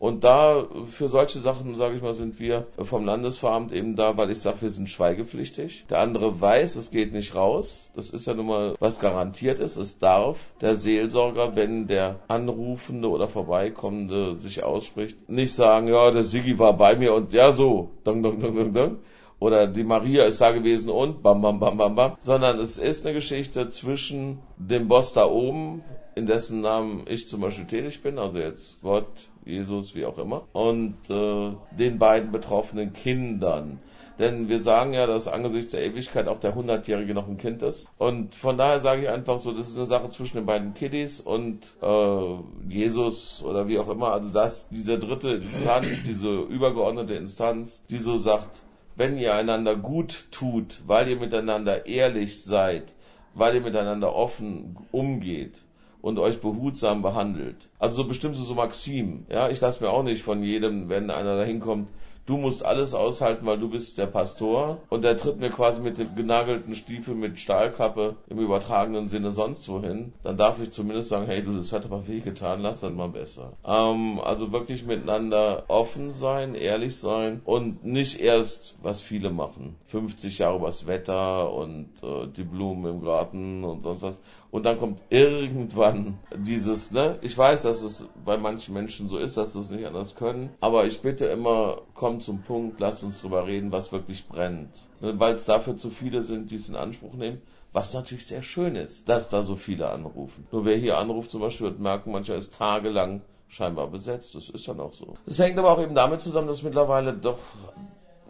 [0.00, 4.32] Und da, für solche Sachen, sage ich mal, sind wir vom Landesveramt eben da, weil
[4.32, 5.86] ich sage, wir sind schweigepflichtig.
[5.90, 7.88] Der andere weiß, es geht nicht raus.
[7.94, 9.76] Das ist ja nun mal, was garantiert ist.
[9.76, 16.24] Es darf der Seelsorger, wenn der Anrufende oder Vorbeikommende sich ausspricht, nicht sagen, ja, der
[16.24, 18.96] Sigi war bei mir und ja, so, dang, dang, dang, dang, dang
[19.42, 23.04] oder die Maria ist da gewesen und bam, bam, bam, bam, bam, sondern es ist
[23.04, 25.82] eine Geschichte zwischen dem Boss da oben,
[26.14, 29.08] in dessen Namen ich zum Beispiel tätig bin, also jetzt Gott,
[29.44, 33.80] Jesus, wie auch immer, und äh, den beiden betroffenen Kindern.
[34.20, 37.88] Denn wir sagen ja, dass angesichts der Ewigkeit auch der Hundertjährige noch ein Kind ist.
[37.98, 41.20] Und von daher sage ich einfach so, das ist eine Sache zwischen den beiden Kiddies
[41.20, 42.36] und äh,
[42.68, 44.12] Jesus oder wie auch immer.
[44.12, 48.62] Also das, diese dritte Instanz, diese übergeordnete Instanz, die so sagt,
[48.96, 52.94] wenn ihr einander gut tut, weil ihr miteinander ehrlich seid,
[53.34, 55.62] weil ihr miteinander offen umgeht
[56.02, 57.68] und euch behutsam behandelt.
[57.78, 59.26] Also so bestimmte so Maximen.
[59.30, 61.88] Ja, ich lasse mir auch nicht von jedem, wenn einer da hinkommt,
[62.26, 64.78] du musst alles aushalten, weil du bist der Pastor.
[64.88, 69.68] Und der tritt mir quasi mit dem genagelten Stiefel mit Stahlkappe im übertragenen Sinne sonst
[69.68, 73.08] wohin, dann darf ich zumindest sagen, hey du, das hat aber wehgetan, lass das mal
[73.08, 73.52] besser.
[73.64, 80.38] Ähm, also wirklich miteinander offen sein, ehrlich sein und nicht erst, was viele machen, 50
[80.38, 84.18] Jahre übers Wetter und äh, die Blumen im Garten und sonst was
[84.52, 87.18] und dann kommt irgendwann dieses, ne?
[87.22, 90.50] Ich weiß, dass es bei manchen Menschen so ist, dass sie es nicht anders können.
[90.60, 94.68] Aber ich bitte immer, kommt zum Punkt, lasst uns drüber reden, was wirklich brennt.
[95.00, 95.18] Ne?
[95.18, 97.40] Weil es dafür zu viele sind, die es in Anspruch nehmen.
[97.72, 100.46] Was natürlich sehr schön ist, dass da so viele anrufen.
[100.52, 104.34] Nur wer hier anruft zum Beispiel wird merken, mancher ist tagelang scheinbar besetzt.
[104.34, 105.14] Das ist dann auch so.
[105.24, 107.38] Das hängt aber auch eben damit zusammen, dass mittlerweile doch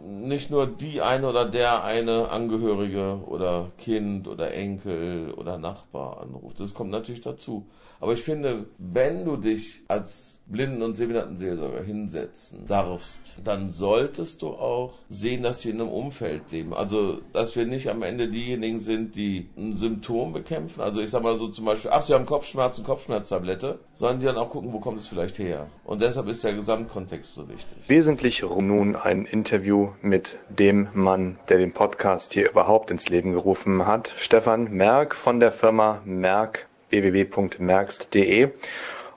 [0.01, 6.59] nicht nur die eine oder der eine Angehörige oder Kind oder Enkel oder Nachbar anruft.
[6.59, 7.67] Das kommt natürlich dazu.
[7.99, 14.49] Aber ich finde, wenn du dich als Blinden- und Sehbehindertenseelsorger hinsetzen darfst, dann solltest du
[14.49, 16.73] auch sehen, dass die in einem Umfeld leben.
[16.73, 20.81] Also, dass wir nicht am Ende diejenigen sind, die ein Symptom bekämpfen.
[20.81, 24.37] Also, ich sag mal so zum Beispiel, ach, sie haben Kopfschmerzen, Kopfschmerztablette, sondern die dann
[24.37, 25.67] auch gucken, wo kommt es vielleicht her.
[25.85, 27.77] Und deshalb ist der Gesamtkontext so wichtig.
[27.87, 33.87] Wesentlich nun ein Interview mit dem Mann, der den Podcast hier überhaupt ins Leben gerufen
[33.87, 38.49] hat, Stefan Merck von der Firma Merck www.merkst.de.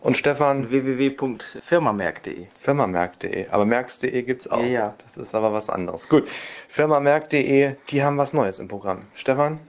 [0.00, 0.70] Und Stefan?
[0.70, 2.46] www.firmamerk.de.
[2.60, 3.48] Firmamerk.de.
[3.50, 4.62] Aber merkst.de gibt's auch.
[4.62, 4.94] Ja.
[5.02, 6.08] Das ist aber was anderes.
[6.08, 6.28] Gut.
[6.68, 9.02] Firmamerk.de, die haben was Neues im Programm.
[9.14, 9.60] Stefan?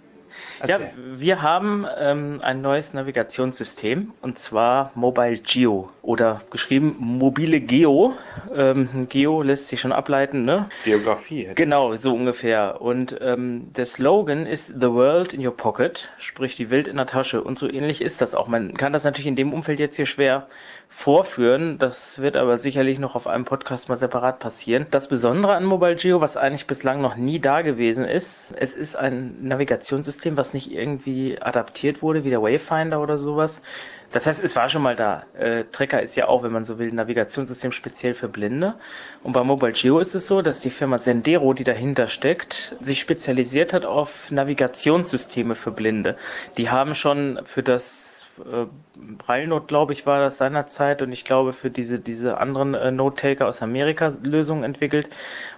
[0.66, 8.14] Ja, wir haben ähm, ein neues Navigationssystem und zwar Mobile Geo oder geschrieben mobile Geo.
[8.56, 10.70] Ähm, Geo lässt sich schon ableiten, ne?
[10.84, 11.50] Geografie.
[11.54, 12.82] Genau, so ungefähr.
[12.82, 17.08] Und ähm, der Slogan ist The World in Your Pocket, sprich die Welt in der
[17.08, 17.44] Tasche.
[17.44, 18.48] Und so ähnlich ist das auch.
[18.48, 20.48] Man kann das natürlich in dem Umfeld jetzt hier schwer
[20.90, 21.78] vorführen.
[21.78, 24.88] Das wird aber sicherlich noch auf einem Podcast mal separat passieren.
[24.92, 28.96] Das Besondere an Mobile Geo, was eigentlich bislang noch nie da gewesen ist, es ist
[28.96, 33.62] ein Navigationssystem, was nicht irgendwie adaptiert wurde, wie der Wayfinder oder sowas.
[34.12, 35.24] Das heißt, es war schon mal da.
[35.38, 38.76] Äh, Trecker ist ja auch, wenn man so will, ein Navigationssystem speziell für Blinde.
[39.22, 43.02] Und bei Mobile Geo ist es so, dass die Firma Sendero, die dahinter steckt, sich
[43.02, 46.16] spezialisiert hat auf Navigationssysteme für Blinde.
[46.56, 48.07] Die haben schon für das
[48.40, 48.66] äh,
[49.18, 53.48] Braille-Note, glaube ich, war das seinerzeit und ich glaube für diese, diese anderen äh, Note-Taker
[53.48, 55.10] aus Amerika Lösungen entwickelt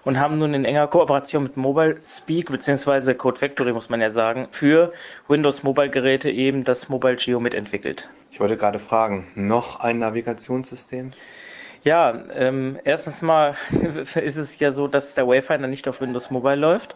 [0.04, 4.12] und haben nun in enger Kooperation mit Mobile Speak beziehungsweise Code Factory, muss man ja
[4.12, 4.94] sagen, für
[5.28, 8.10] Windows Mobile Geräte eben das Mobile Geo mitentwickelt.
[8.32, 11.12] Ich wollte gerade fragen, noch ein Navigationssystem?
[11.86, 13.56] Ja, ähm, erstens mal
[14.04, 16.96] ist es ja so, dass der Wayfinder nicht auf Windows Mobile läuft.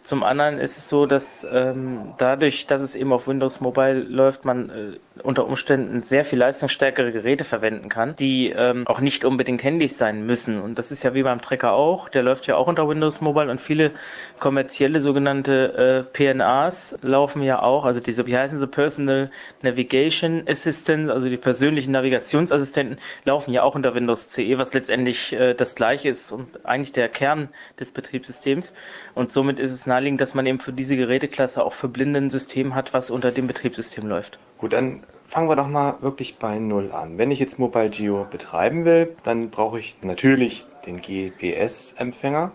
[0.00, 4.46] Zum anderen ist es so, dass ähm, dadurch, dass es eben auf Windows Mobile läuft,
[4.46, 9.62] man äh, unter Umständen sehr viel leistungsstärkere Geräte verwenden kann, die ähm, auch nicht unbedingt
[9.62, 10.60] Handys sein müssen.
[10.62, 12.08] Und das ist ja wie beim Trecker auch.
[12.08, 13.90] Der läuft ja auch unter Windows Mobile und viele
[14.38, 19.30] kommerzielle sogenannte äh, PNAs laufen ja auch, also diese, wie heißen sie, Personal
[19.60, 25.54] Navigation Assistant, also die persönlichen Navigationsassistenten, laufen ja auch unter Windows CE, was letztendlich äh,
[25.54, 27.48] das gleiche ist und eigentlich der Kern
[27.78, 28.72] des Betriebssystems.
[29.14, 32.30] Und somit ist es naheliegend, dass man eben für diese Geräteklasse auch für Blinde ein
[32.30, 34.38] System hat, was unter dem Betriebssystem läuft.
[34.58, 37.18] Gut, dann fangen wir doch mal wirklich bei Null an.
[37.18, 42.52] Wenn ich jetzt Mobile Geo betreiben will, dann brauche ich natürlich den GPS-Empfänger.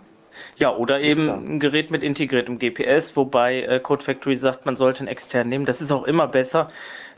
[0.56, 5.00] Ja, oder eben ein Gerät mit integriertem GPS, wobei äh, Code Factory sagt, man sollte
[5.00, 5.66] einen externen nehmen.
[5.66, 6.70] Das ist auch immer besser,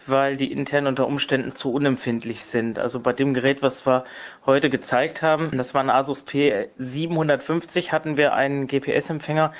[0.09, 2.79] weil die intern unter Umständen zu unempfindlich sind.
[2.79, 4.03] Also bei dem Gerät, was wir
[4.45, 9.53] heute gezeigt haben, das war ein Asus P750, hatten wir einen GPS-Empfänger,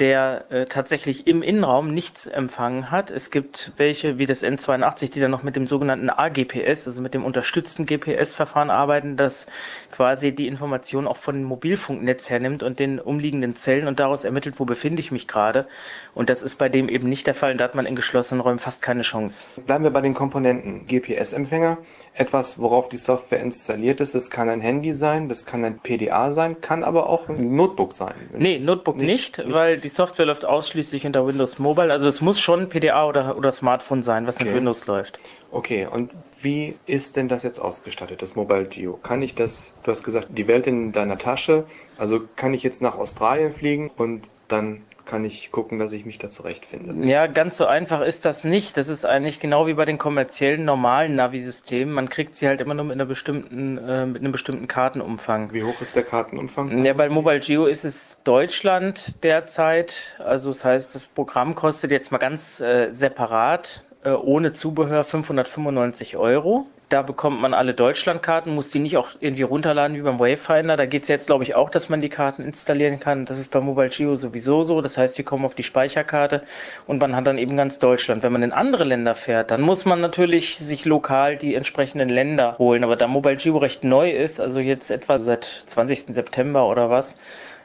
[0.00, 3.10] der äh, tatsächlich im Innenraum nichts empfangen hat.
[3.10, 7.14] Es gibt welche wie das N82, die dann noch mit dem sogenannten AGPS, also mit
[7.14, 9.46] dem unterstützten GPS-Verfahren arbeiten, das
[9.92, 14.58] quasi die Information auch von dem Mobilfunknetz hernimmt und den umliegenden Zellen und daraus ermittelt,
[14.58, 15.66] wo befinde ich mich gerade.
[16.14, 17.56] Und das ist bei dem eben nicht der Fall.
[17.56, 19.46] Da hat man in geschlossenen Räumen fast keine Chance.
[19.66, 20.86] Bleiben wir bei den Komponenten.
[20.86, 21.78] GPS-Empfänger,
[22.16, 24.14] etwas, worauf die Software installiert ist.
[24.14, 27.92] Das kann ein Handy sein, das kann ein PDA sein, kann aber auch ein Notebook
[27.92, 28.14] sein.
[28.36, 31.92] Nee, Notebook nicht, nicht, weil die Software läuft ausschließlich unter Windows Mobile.
[31.92, 34.44] Also es muss schon PDA oder, oder Smartphone sein, was okay.
[34.44, 35.18] mit Windows läuft.
[35.50, 38.98] Okay, und wie ist denn das jetzt ausgestattet, das Mobile Geo?
[39.02, 41.64] Kann ich das, du hast gesagt, die Welt in deiner Tasche,
[41.98, 46.18] also kann ich jetzt nach Australien fliegen und dann kann ich gucken, dass ich mich
[46.18, 47.06] da zurechtfinde.
[47.06, 48.76] Ja, ganz so einfach ist das nicht.
[48.76, 51.92] Das ist eigentlich genau wie bei den kommerziellen normalen Navi-Systemen.
[51.92, 55.52] Man kriegt sie halt immer nur mit einer bestimmten, äh, mit einem bestimmten Kartenumfang.
[55.52, 56.84] Wie hoch ist der Kartenumfang?
[56.84, 60.16] Ja, bei Mobile Geo ist es Deutschland derzeit.
[60.18, 66.16] Also das heißt, das Programm kostet jetzt mal ganz äh, separat äh, ohne Zubehör 595
[66.16, 66.66] Euro.
[66.94, 70.76] Da bekommt man alle Deutschlandkarten, muss die nicht auch irgendwie runterladen wie beim Wayfinder.
[70.76, 73.24] Da geht es jetzt, glaube ich, auch, dass man die Karten installieren kann.
[73.24, 74.80] Das ist bei Mobile Geo sowieso so.
[74.80, 76.44] Das heißt, die kommen auf die Speicherkarte
[76.86, 78.22] und man hat dann eben ganz Deutschland.
[78.22, 82.58] Wenn man in andere Länder fährt, dann muss man natürlich sich lokal die entsprechenden Länder
[82.58, 82.84] holen.
[82.84, 86.14] Aber da Mobile Geo recht neu ist, also jetzt etwa seit 20.
[86.14, 87.16] September oder was,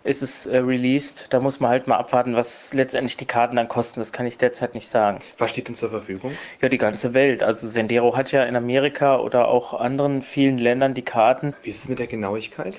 [0.10, 1.28] ist es äh, released.
[1.30, 4.00] Da muss man halt mal abwarten, was letztendlich die Karten dann kosten.
[4.00, 5.20] Das kann ich derzeit nicht sagen.
[5.38, 6.32] Was steht denn zur Verfügung?
[6.62, 7.44] Ja, die ganze Welt.
[7.44, 11.54] Also Sendero hat ja in Amerika oder auch anderen vielen Ländern die Karten.
[11.62, 12.74] Wie ist es mit der Genauigkeit?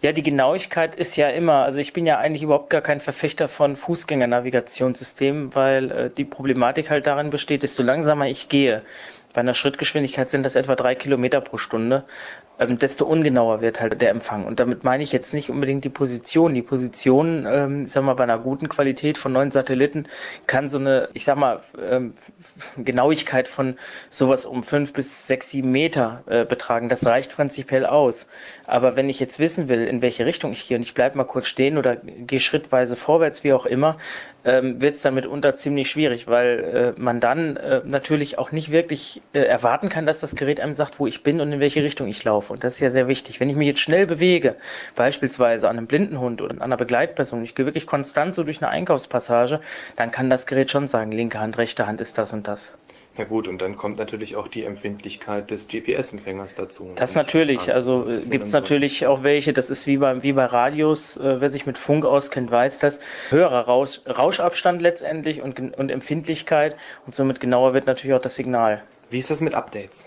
[0.00, 3.48] Ja, die Genauigkeit ist ja immer, also ich bin ja eigentlich überhaupt gar kein Verfechter
[3.48, 8.82] von Fußgängernavigationssystemen, weil äh, die Problematik halt darin besteht, desto langsamer ich gehe,
[9.34, 12.04] bei einer Schrittgeschwindigkeit sind das etwa drei Kilometer pro Stunde,
[12.58, 14.44] ähm, desto ungenauer wird halt der Empfang.
[14.44, 16.54] Und damit meine ich jetzt nicht unbedingt die Position.
[16.54, 20.06] Die Position, ähm, ich sag mal, bei einer guten Qualität von neuen Satelliten
[20.46, 22.14] kann so eine, ich sag mal, ähm,
[22.76, 23.76] Genauigkeit von
[24.10, 26.88] sowas um fünf bis sechs, sieben Meter äh, betragen.
[26.88, 28.26] Das reicht prinzipiell aus.
[28.66, 31.24] Aber wenn ich jetzt wissen will, in welche Richtung ich gehe und ich bleibe mal
[31.24, 33.96] kurz stehen oder gehe schrittweise vorwärts, wie auch immer,
[34.44, 38.70] ähm, wird es dann mitunter ziemlich schwierig, weil äh, man dann äh, natürlich auch nicht
[38.70, 41.82] wirklich äh, erwarten kann, dass das Gerät einem sagt, wo ich bin und in welche
[41.82, 42.47] Richtung ich laufe.
[42.50, 43.40] Und das ist ja sehr wichtig.
[43.40, 44.56] Wenn ich mich jetzt schnell bewege,
[44.94, 48.62] beispielsweise an einem blinden Hund oder an einer Begleitperson, ich gehe wirklich konstant so durch
[48.62, 49.60] eine Einkaufspassage,
[49.96, 52.72] dann kann das Gerät schon sagen, linke Hand, rechte Hand ist das und das.
[53.18, 56.92] Ja gut, und dann kommt natürlich auch die Empfindlichkeit des GPS-Empfängers dazu.
[56.94, 60.44] Das natürlich, also äh, gibt es natürlich auch welche, das ist wie bei, wie bei
[60.44, 65.90] Radios, äh, wer sich mit Funk auskennt, weiß das, höherer Rausch, Rauschabstand letztendlich und, und
[65.90, 66.76] Empfindlichkeit
[67.06, 68.84] und somit genauer wird natürlich auch das Signal.
[69.10, 70.06] Wie ist das mit Updates?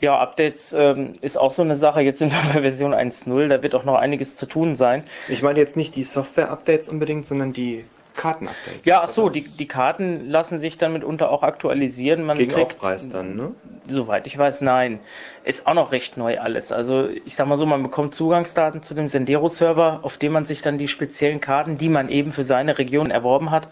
[0.00, 2.00] Ja, Updates ähm, ist auch so eine Sache.
[2.00, 5.04] Jetzt sind wir bei Version 1.0, da wird auch noch einiges zu tun sein.
[5.28, 7.84] Ich meine jetzt nicht die Software-Updates unbedingt, sondern die
[8.14, 8.84] Kartenupdates.
[8.84, 12.24] Ja, ach so, die, die Karten lassen sich dann mitunter auch aktualisieren.
[12.24, 13.52] Man Gegen kriegt, Aufpreis dann, ne?
[13.86, 15.00] Soweit ich weiß, nein.
[15.44, 16.72] Ist auch noch recht neu alles.
[16.72, 20.62] Also ich sag mal so, man bekommt Zugangsdaten zu dem Sendero-Server, auf dem man sich
[20.62, 23.68] dann die speziellen Karten, die man eben für seine Region erworben hat,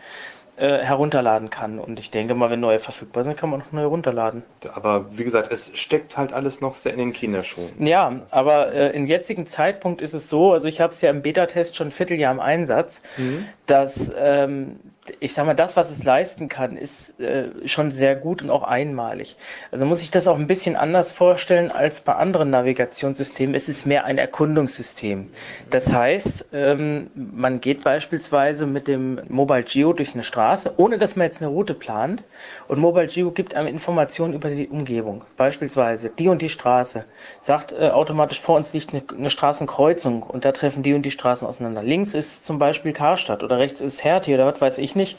[0.61, 1.79] äh, herunterladen kann.
[1.79, 4.43] Und ich denke mal, wenn neue verfügbar sind, kann man noch neue runterladen.
[4.75, 7.71] Aber wie gesagt, es steckt halt alles noch sehr in den Kinderschuhen.
[7.79, 11.23] Ja, aber äh, im jetzigen Zeitpunkt ist es so, also ich habe es ja im
[11.23, 13.47] Beta-Test schon ein Vierteljahr im Einsatz, mhm.
[13.65, 14.79] dass ähm,
[15.19, 18.63] ich sag mal, das, was es leisten kann, ist äh, schon sehr gut und auch
[18.63, 19.37] einmalig.
[19.73, 23.55] Also muss ich das auch ein bisschen anders vorstellen als bei anderen Navigationssystemen.
[23.55, 25.31] Es ist mehr ein Erkundungssystem.
[25.71, 31.17] Das heißt, ähm, man geht beispielsweise mit dem Mobile Geo durch eine Straße, ohne dass
[31.17, 32.23] man jetzt eine Route plant.
[32.69, 35.25] Und Mobile Geo gibt einem Informationen über die Umgebung.
[35.37, 37.07] Beispielsweise die und die Straße.
[37.41, 41.11] Sagt äh, automatisch, vor uns liegt eine, eine Straßenkreuzung und da treffen die und die
[41.11, 41.83] Straßen auseinander.
[41.83, 45.19] Links ist zum Beispiel Karstadt oder rechts ist Hertie oder was weiß ich nicht.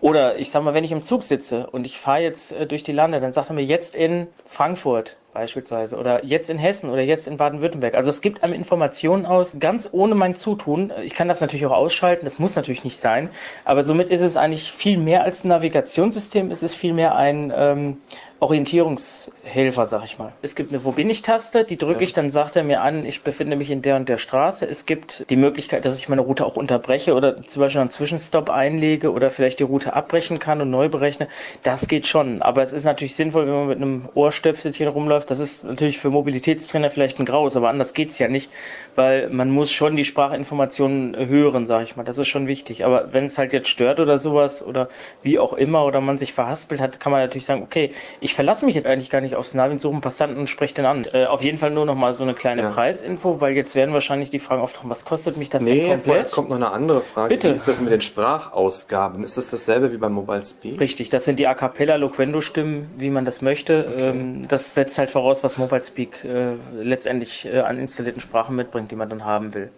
[0.00, 2.82] Oder ich sag mal, wenn ich im Zug sitze und ich fahre jetzt äh, durch
[2.82, 7.02] die Lande, dann sagt er mir jetzt in Frankfurt beispielsweise oder jetzt in Hessen oder
[7.02, 7.94] jetzt in Baden-Württemberg.
[7.94, 10.92] Also es gibt einem Informationen aus, ganz ohne mein Zutun.
[11.04, 13.30] Ich kann das natürlich auch ausschalten, das muss natürlich nicht sein,
[13.64, 17.52] aber somit ist es eigentlich viel mehr als ein Navigationssystem, es ist viel mehr ein
[17.54, 17.98] ähm,
[18.40, 20.32] Orientierungshelfer, sag ich mal.
[20.40, 23.04] Es gibt eine Wo bin ich Taste, die drücke ich, dann sagt er mir an,
[23.04, 24.66] ich befinde mich in der und der Straße.
[24.66, 28.48] Es gibt die Möglichkeit, dass ich meine Route auch unterbreche oder zum Beispiel einen Zwischenstopp
[28.48, 31.28] einlege oder vielleicht die Route abbrechen kann und neu berechne.
[31.62, 35.30] Das geht schon, aber es ist natürlich sinnvoll, wenn man mit einem Ohrstöpselchen rumläuft.
[35.30, 38.50] Das ist natürlich für Mobilitätstrainer vielleicht ein Graus, aber anders geht's ja nicht,
[38.94, 42.04] weil man muss schon die Sprachinformationen hören, sag ich mal.
[42.04, 42.86] Das ist schon wichtig.
[42.86, 44.88] Aber wenn es halt jetzt stört oder sowas oder
[45.22, 48.64] wie auch immer oder man sich verhaspelt hat, kann man natürlich sagen, okay, ich verlasse
[48.64, 51.04] mich jetzt eigentlich gar nicht aufs Navi und suche einen Passanten und spreche den an.
[51.12, 52.70] Äh, auf jeden Fall nur noch mal so eine kleine Ja.
[52.70, 56.30] Preisinfo, weil jetzt werden wahrscheinlich die Fragen auftauchen, was kostet mich das Nee, denn komplett?
[56.30, 57.34] kommt noch eine andere Frage.
[57.34, 57.50] Bitte.
[57.50, 59.22] Wie ist das mit den Sprachausgaben?
[59.24, 60.80] Ist das dasselbe wie beim Mobile Speak?
[60.80, 63.94] Richtig, das sind die A cappella Loquendo-Stimmen, wie man das möchte.
[63.98, 68.90] Ähm, das setzt halt voraus, was Mobile Speak äh, letztendlich äh, an installierten Sprachen mitbringt,
[68.90, 69.70] die man dann haben will.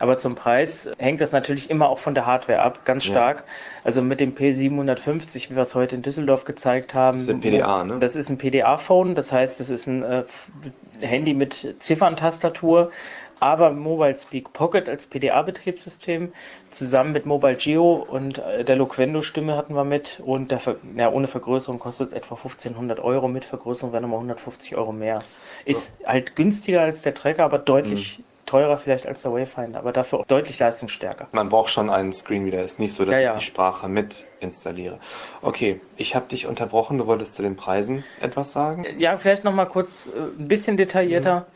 [0.00, 3.10] Aber zum Preis hängt das natürlich immer auch von der Hardware ab, ganz Ja.
[3.12, 3.44] stark.
[3.84, 7.18] Also mit dem P750, wie wir es heute in Düsseldorf gezeigt haben.
[7.18, 7.98] Das ist ein PDA, ne?
[8.00, 10.24] Das ist ein PDA-Phone, das heißt, das ist ein äh,
[11.00, 12.90] Handy mit Zifferntastatur,
[13.40, 16.32] aber Mobile Speak Pocket als PDA-Betriebssystem
[16.70, 21.10] zusammen mit Mobile Geo und äh, der Loquendo-Stimme hatten wir mit und der Ver ja,
[21.10, 25.24] ohne Vergrößerung kostet es etwa 1500 Euro, mit Vergrößerung wären nochmal 150 Euro mehr.
[25.64, 28.29] Ist halt günstiger als der Tracker, aber deutlich Mhm.
[28.50, 31.28] Teurer vielleicht als der Wayfinder, aber dafür auch deutlich leistungsstärker.
[31.30, 32.64] Man braucht schon einen Screenreader.
[32.64, 33.32] Ist nicht so, dass Ja, ja.
[33.34, 34.98] ich die Sprache mit installiere.
[35.40, 36.98] Okay, ich habe dich unterbrochen.
[36.98, 38.84] Du wolltest zu den Preisen etwas sagen?
[38.98, 41.46] Ja, vielleicht noch mal kurz äh, ein bisschen detaillierter.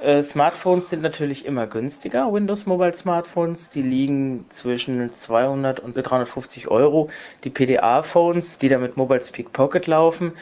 [0.00, 3.70] Äh, Smartphones sind natürlich immer günstiger, Windows Mobile Smartphones.
[3.70, 7.08] Die liegen zwischen 200 und 350 Euro.
[7.44, 10.32] Die PDA-Phones, die da mit Mobile Speak Pocket laufen,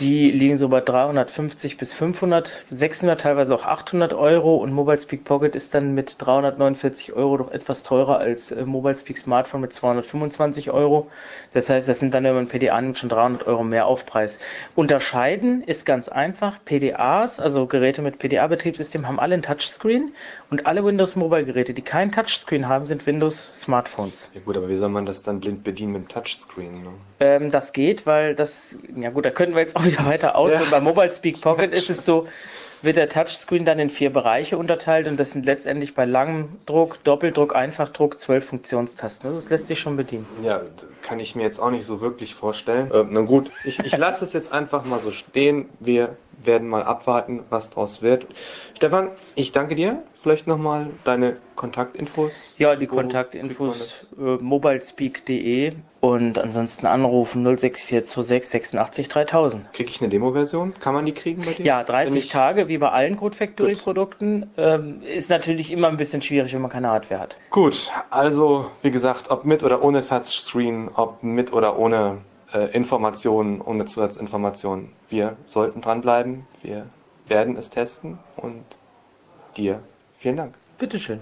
[0.00, 4.56] die liegen so bei 350 bis 500, 600, teilweise auch 800 Euro.
[4.56, 8.96] Und Mobile Speak Pocket ist dann mit 349 Euro doch etwas teurer als äh, Mobile
[8.96, 11.08] Speak Smartphone mit 225 Euro.
[11.52, 14.38] Das heißt, das sind dann, wenn man PDA nimmt, schon 300 Euro mehr Aufpreis.
[14.74, 16.58] Unterscheiden ist ganz einfach.
[16.64, 20.12] PDAs, also Geräte mit PDA-Betriebssystem, haben alle ein Touchscreen
[20.50, 24.30] und alle Windows Mobile Geräte, die kein Touchscreen haben, sind Windows Smartphones.
[24.34, 26.82] Ja gut, aber wie soll man das dann blind bedienen mit dem Touchscreen?
[26.82, 26.90] Ne?
[27.20, 30.52] Ähm, das geht, weil das, ja gut, da könnten wir jetzt auch wieder weiter aus.
[30.52, 30.60] Ja.
[30.60, 32.26] Und bei Mobile Speak Pocket ist es so,
[32.82, 37.02] wird der Touchscreen dann in vier Bereiche unterteilt und das sind letztendlich bei langem Druck,
[37.04, 39.32] Doppeldruck, Einfachdruck zwölf Funktionstasten.
[39.32, 40.26] Das lässt sich schon bedienen.
[40.42, 40.62] Ja,
[41.02, 42.90] kann ich mir jetzt auch nicht so wirklich vorstellen.
[42.92, 45.68] Äh, na gut, ich, ich lasse es jetzt einfach mal so stehen.
[45.80, 48.26] Wir werden mal abwarten, was draus wird.
[48.76, 50.02] Stefan, ich danke dir.
[50.14, 52.32] Vielleicht nochmal deine Kontaktinfos.
[52.58, 59.72] Ja, die Wo Kontaktinfos äh, mobilespeak.de und ansonsten anrufen 06426 86 3000.
[59.72, 60.74] Kriege ich eine Demo-Version?
[60.80, 61.64] Kann man die kriegen bei dir?
[61.64, 64.50] Ja, Wenn 30 ich- Tage, wie bei allen Code Factory Produkten.
[64.56, 67.36] Ähm, ist natürlich immer ein bisschen schwierig, wenn man keine Hardware hat.
[67.50, 72.18] Gut, also wie gesagt, ob mit oder ohne Touchscreen, ob mit oder ohne
[72.56, 76.46] äh, Informationen, ohne Zusatzinformationen, wir sollten dranbleiben.
[76.62, 76.86] Wir
[77.28, 78.64] werden es testen und
[79.56, 79.80] dir
[80.18, 80.54] vielen Dank.
[80.78, 81.20] Bitteschön.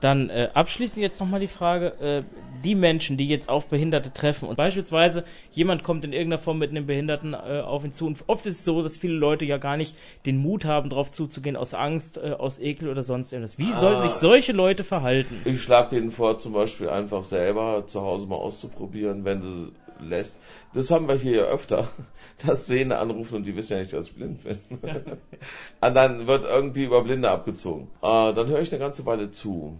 [0.00, 2.22] Dann äh, abschließend jetzt nochmal die Frage, äh,
[2.64, 6.70] die Menschen, die jetzt auf Behinderte treffen und beispielsweise jemand kommt in irgendeiner Form mit
[6.70, 9.58] einem Behinderten äh, auf ihn zu und oft ist es so, dass viele Leute ja
[9.58, 9.94] gar nicht
[10.26, 13.58] den Mut haben, drauf zuzugehen, aus Angst, äh, aus Ekel oder sonst irgendwas.
[13.60, 14.08] Wie sollten Ah.
[14.08, 15.40] sich solche Leute verhalten?
[15.44, 19.70] Ich schlage denen vor, zum Beispiel einfach selber zu Hause mal auszuprobieren, wenn sie
[20.08, 20.36] lässt.
[20.74, 21.88] Das haben wir hier ja öfter,
[22.46, 24.58] dass Sehne anrufen und die wissen ja nicht, dass ich blind bin.
[25.80, 27.88] und dann wird irgendwie über Blinde abgezogen.
[28.02, 29.76] Äh, dann höre ich eine ganze Weile zu.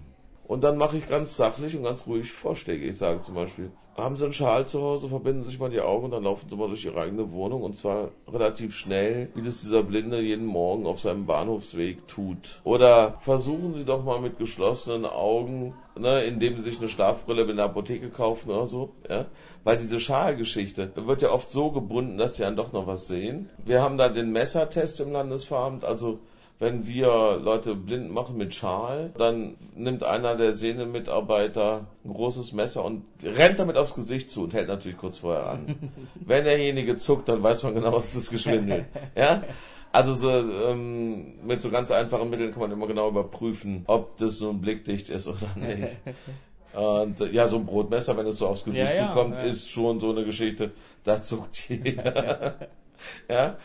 [0.47, 2.87] Und dann mache ich ganz sachlich und ganz ruhig Vorschläge.
[2.87, 5.81] Ich sage zum Beispiel, haben Sie einen Schal zu Hause, verbinden Sie sich mal die
[5.81, 9.43] Augen und dann laufen Sie mal durch Ihre eigene Wohnung und zwar relativ schnell, wie
[9.43, 12.61] das dieser Blinde jeden Morgen auf seinem Bahnhofsweg tut.
[12.64, 17.57] Oder versuchen Sie doch mal mit geschlossenen Augen, ne, indem Sie sich eine Schlafbrille in
[17.57, 19.27] der Apotheke kaufen oder so, ja.
[19.65, 23.49] Weil diese Schalgeschichte wird ja oft so gebunden, dass die dann doch noch was sehen.
[23.65, 26.19] Wir haben da den Messertest im Landesveramt, also
[26.63, 32.85] wenn wir Leute blind machen mit Schal, dann nimmt einer der Sehne-Mitarbeiter ein großes Messer
[32.85, 35.91] und rennt damit aufs Gesicht zu und hält natürlich kurz vorher an.
[36.15, 38.85] wenn derjenige zuckt, dann weiß man genau, was das geschwindelt.
[39.17, 39.43] Ja?
[39.91, 44.41] Also so, ähm, mit so ganz einfachen Mitteln kann man immer genau überprüfen, ob das
[44.41, 45.89] nun blickdicht ist oder nicht.
[46.75, 49.43] Und äh, ja, so ein Brotmesser, wenn es so aufs Gesicht Ja, zukommt, ja.
[49.43, 50.73] ist schon so eine Geschichte,
[51.05, 52.55] da zuckt jeder.
[53.29, 53.57] ja,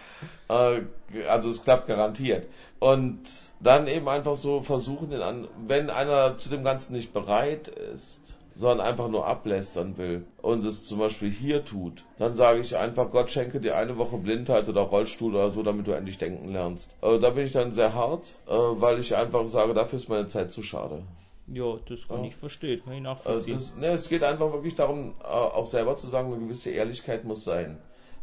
[0.49, 0.82] äh,
[1.30, 2.47] also es klappt garantiert.
[2.80, 3.20] Und
[3.60, 8.22] dann eben einfach so versuchen, den an, wenn einer zu dem Ganzen nicht bereit ist,
[8.55, 13.12] sondern einfach nur ablästern will und es zum Beispiel hier tut, dann sage ich einfach,
[13.12, 16.89] Gott schenke dir eine Woche Blindheit oder Rollstuhl oder so, damit du endlich denken lernst.
[17.01, 20.51] Äh, da bin ich dann sehr hart, weil ich einfach sage, dafür ist meine Zeit
[20.51, 21.03] zu schade.
[21.48, 22.30] Ja, das kann Ja.
[22.30, 23.56] ich verstehen, kann ich Also nachvollziehen.
[23.58, 27.24] das, ne, es geht einfach wirklich darum, äh, auch selber zu sagen, eine gewisse Ehrlichkeit
[27.24, 27.78] muss sein.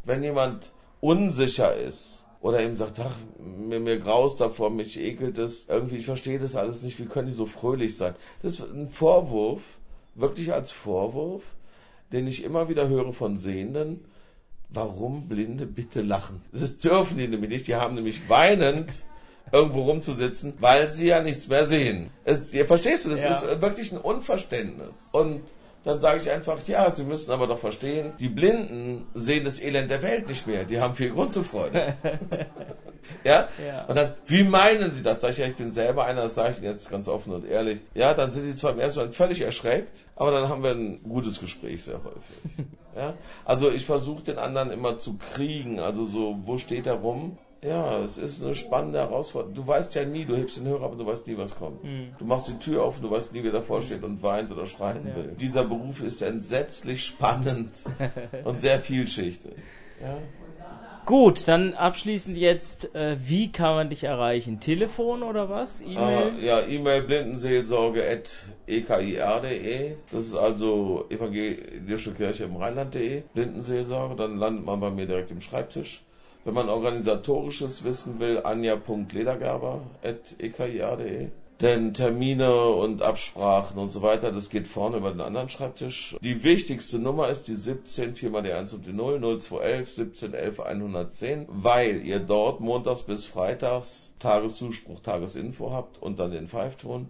[0.04, 5.66] Wenn jemand unsicher ist oder eben sagt, ach, mir, mir graust davor, mich ekelt es,
[5.68, 8.14] irgendwie, ich verstehe das alles nicht, wie können die so fröhlich sein?
[8.42, 9.62] Das ist ein Vorwurf,
[10.14, 11.42] wirklich als Vorwurf,
[12.12, 14.04] den ich immer wieder höre von Sehenden,
[14.68, 16.42] warum Blinde bitte lachen?
[16.52, 19.06] Das dürfen die nämlich nicht, die haben nämlich weinend
[19.52, 22.10] irgendwo rumzusitzen, weil sie ja nichts mehr sehen.
[22.24, 23.34] Es, ja, verstehst du, das Ja.
[23.34, 25.08] ist wirklich ein Unverständnis.
[25.12, 25.42] Und
[25.84, 29.90] dann sage ich einfach, ja, sie müssen aber doch verstehen, die Blinden sehen das Elend
[29.90, 30.64] der Welt nicht mehr.
[30.64, 31.94] Die haben viel Grund zur Freude.
[33.24, 33.48] ja?
[33.64, 33.84] Ja.
[33.86, 35.20] Und dann, wie meinen Sie das?
[35.20, 37.46] Sag ich, ja, ich bin selber einer, das sage ich Ihnen jetzt ganz offen und
[37.46, 37.80] ehrlich.
[37.94, 41.02] Ja, dann sind die zwar im ersten Moment völlig erschreckt, aber dann haben wir ein
[41.02, 42.66] gutes Gespräch sehr häufig.
[42.96, 43.12] ja?
[43.44, 47.36] Also ich versuche den anderen immer zu kriegen, also so, wo steht er rum?
[47.66, 49.54] Ja, es ist eine spannende Herausforderung.
[49.54, 51.80] Du weißt ja nie, du hebst den Hörer, aber du weißt nie, was kommt.
[52.18, 54.66] Du machst die Tür auf und du weißt nie, wer davor steht und weint oder
[54.66, 55.16] schreien Ja.
[55.16, 55.32] will.
[55.40, 57.70] Dieser Beruf ist entsetzlich spannend
[58.44, 59.54] und sehr vielschichtig.
[60.00, 60.18] Ja?
[61.06, 64.58] Gut, dann abschließend jetzt, äh, wie kann man dich erreichen?
[64.58, 65.82] Telefon oder was?
[65.82, 66.32] E-Mail?
[66.40, 68.30] Äh, ja, E-Mail blindenseelsorge at
[68.66, 69.96] ekir.de.
[70.10, 73.22] Das ist also evangelische Kirche im Rheinland.de.
[73.34, 74.16] Blindenseelsorge.
[74.16, 76.03] Dann landet man bei mir direkt im Schreibtisch.
[76.44, 81.28] Wenn man organisatorisches wissen will, anja.ledergerber at ekir.de.
[81.60, 86.16] Denn Termine und Absprachen und so weiter, das geht vorne über den anderen Schreibtisch.
[86.20, 90.60] Die wichtigste Nummer ist die 17, 4 mal die 1 und die 0, 0211 1711
[90.60, 97.08] 110, weil ihr dort montags bis freitags Tageszuspruch, Tagesinfo habt und dann den Pfeifton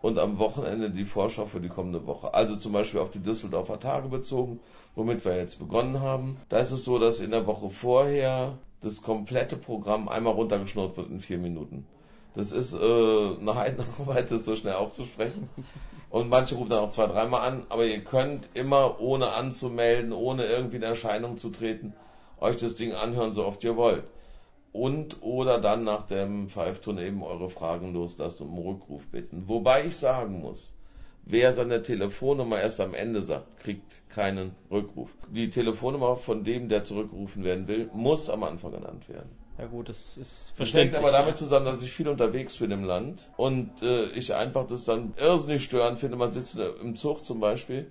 [0.00, 2.32] und am Wochenende die Vorschau für die kommende Woche.
[2.32, 4.60] Also zum Beispiel auf die Düsseldorfer Tage bezogen,
[4.94, 6.38] womit wir jetzt begonnen haben.
[6.48, 11.10] Da ist es so, dass in der Woche vorher das komplette Programm einmal runtergeschnurrt wird
[11.10, 11.86] in vier Minuten.
[12.34, 15.48] Das ist äh, eine Heidenarbeit, das so schnell aufzusprechen.
[16.10, 20.44] Und manche rufen dann auch zwei, dreimal an, aber ihr könnt immer ohne anzumelden, ohne
[20.44, 21.94] irgendwie in Erscheinung zu treten,
[22.40, 24.04] euch das Ding anhören, so oft ihr wollt.
[24.72, 29.44] Und oder dann nach dem Pfeifton eben eure Fragen loslassen und um Rückruf bitten.
[29.46, 30.72] Wobei ich sagen muss,
[31.24, 35.10] wer seine Telefonnummer erst am Ende sagt, kriegt keinen Rückruf.
[35.28, 39.30] Die Telefonnummer von dem, der zurückgerufen werden will, muss am Anfang genannt werden.
[39.58, 40.98] Ja gut, das ist Das hängt verständlich.
[40.98, 44.84] aber damit zusammen, dass ich viel unterwegs bin im Land und äh, ich einfach das
[44.84, 46.16] dann irrsinnig störend finde.
[46.16, 47.90] Man sitzt im Zug zum Beispiel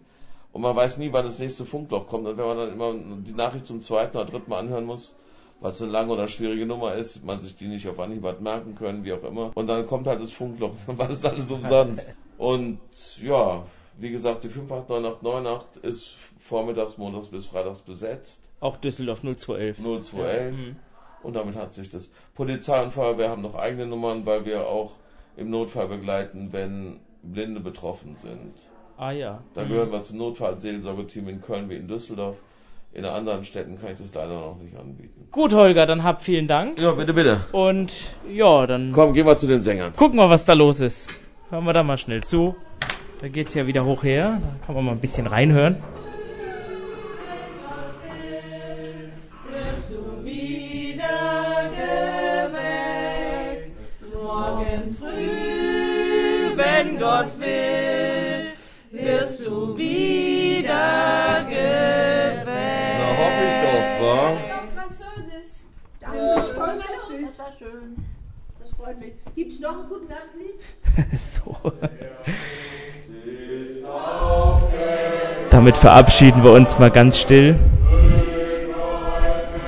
[0.52, 2.26] und man weiß nie, wann das nächste Funkloch kommt.
[2.28, 5.16] Und wenn man dann immer die Nachricht zum zweiten oder dritten Mal anhören muss,
[5.62, 8.42] weil es eine lange oder schwierige Nummer ist, man sich die nicht auf Anhieb hat
[8.42, 9.52] merken können, wie auch immer.
[9.56, 12.10] Und dann kommt halt das Funkloch, dann war das alles umsonst.
[12.40, 12.80] Und
[13.22, 13.64] ja,
[13.98, 18.42] wie gesagt, die 58998 ist vormittags, montags bis freitags besetzt.
[18.62, 19.78] Auch Düsseldorf 0211.
[19.78, 20.56] 0211.
[20.58, 20.76] Ja.
[21.22, 22.10] Und damit hat sich das.
[22.34, 24.94] Polizei und Feuerwehr haben noch eigene Nummern, weil wir auch
[25.36, 28.54] im Notfall begleiten, wenn Blinde betroffen sind.
[28.98, 29.44] Ah ja.
[29.54, 29.68] Da Mhm.
[29.70, 32.38] gehören wir zum Notfallseelsorgeteam in Köln wie in Düsseldorf.
[32.94, 35.28] In anderen Städten kann ich das leider noch nicht anbieten.
[35.32, 36.80] Gut, Holger, dann hab vielen Dank.
[36.80, 37.42] Ja, bitte, bitte.
[37.52, 37.92] Und
[38.34, 39.94] ja, dann Komm, gehen wir zu den Sängern.
[39.96, 41.10] gucken wir, was da los ist.
[41.52, 42.56] Hören wir da mal schnell zu.
[43.22, 44.40] Da geht's ja wieder hoch her.
[44.40, 45.78] Da kann man mal ein bisschen reinhören.
[49.48, 51.72] Wirst du wieder
[52.52, 53.72] geweckt,
[54.14, 58.52] morgen früh, wenn Gott will,
[58.92, 62.46] wirst du wieder geweckt.
[62.46, 64.38] Na, hoffe ich doch, wa?
[64.76, 65.64] Französisch.
[66.00, 66.78] Danke, voll
[67.26, 67.98] Das war schön.
[68.60, 69.14] Das freut mich.
[69.36, 70.60] Gibt's noch ein guten Nachtlied?
[71.14, 71.58] so.
[75.50, 77.56] Damit verabschieden wir uns mal ganz still.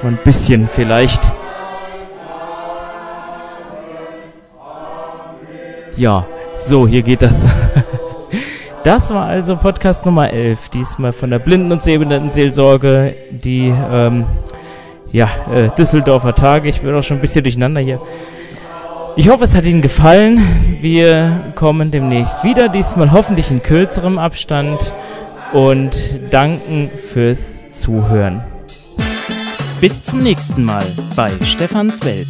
[0.03, 1.31] Mal ein bisschen vielleicht.
[5.95, 6.25] Ja,
[6.57, 7.33] so, hier geht das.
[8.83, 14.25] Das war also Podcast Nummer 11, diesmal von der Blinden- und Sehbehindertenseelsorge, die ähm,
[15.11, 16.67] ja, äh, Düsseldorfer Tage.
[16.67, 18.01] Ich bin auch schon ein bisschen durcheinander hier.
[19.17, 20.77] Ich hoffe, es hat Ihnen gefallen.
[20.79, 24.93] Wir kommen demnächst wieder, diesmal hoffentlich in kürzerem Abstand
[25.51, 25.91] und
[26.29, 28.41] danken fürs Zuhören.
[29.81, 30.85] Bis zum nächsten Mal
[31.15, 32.29] bei Stefans Welt.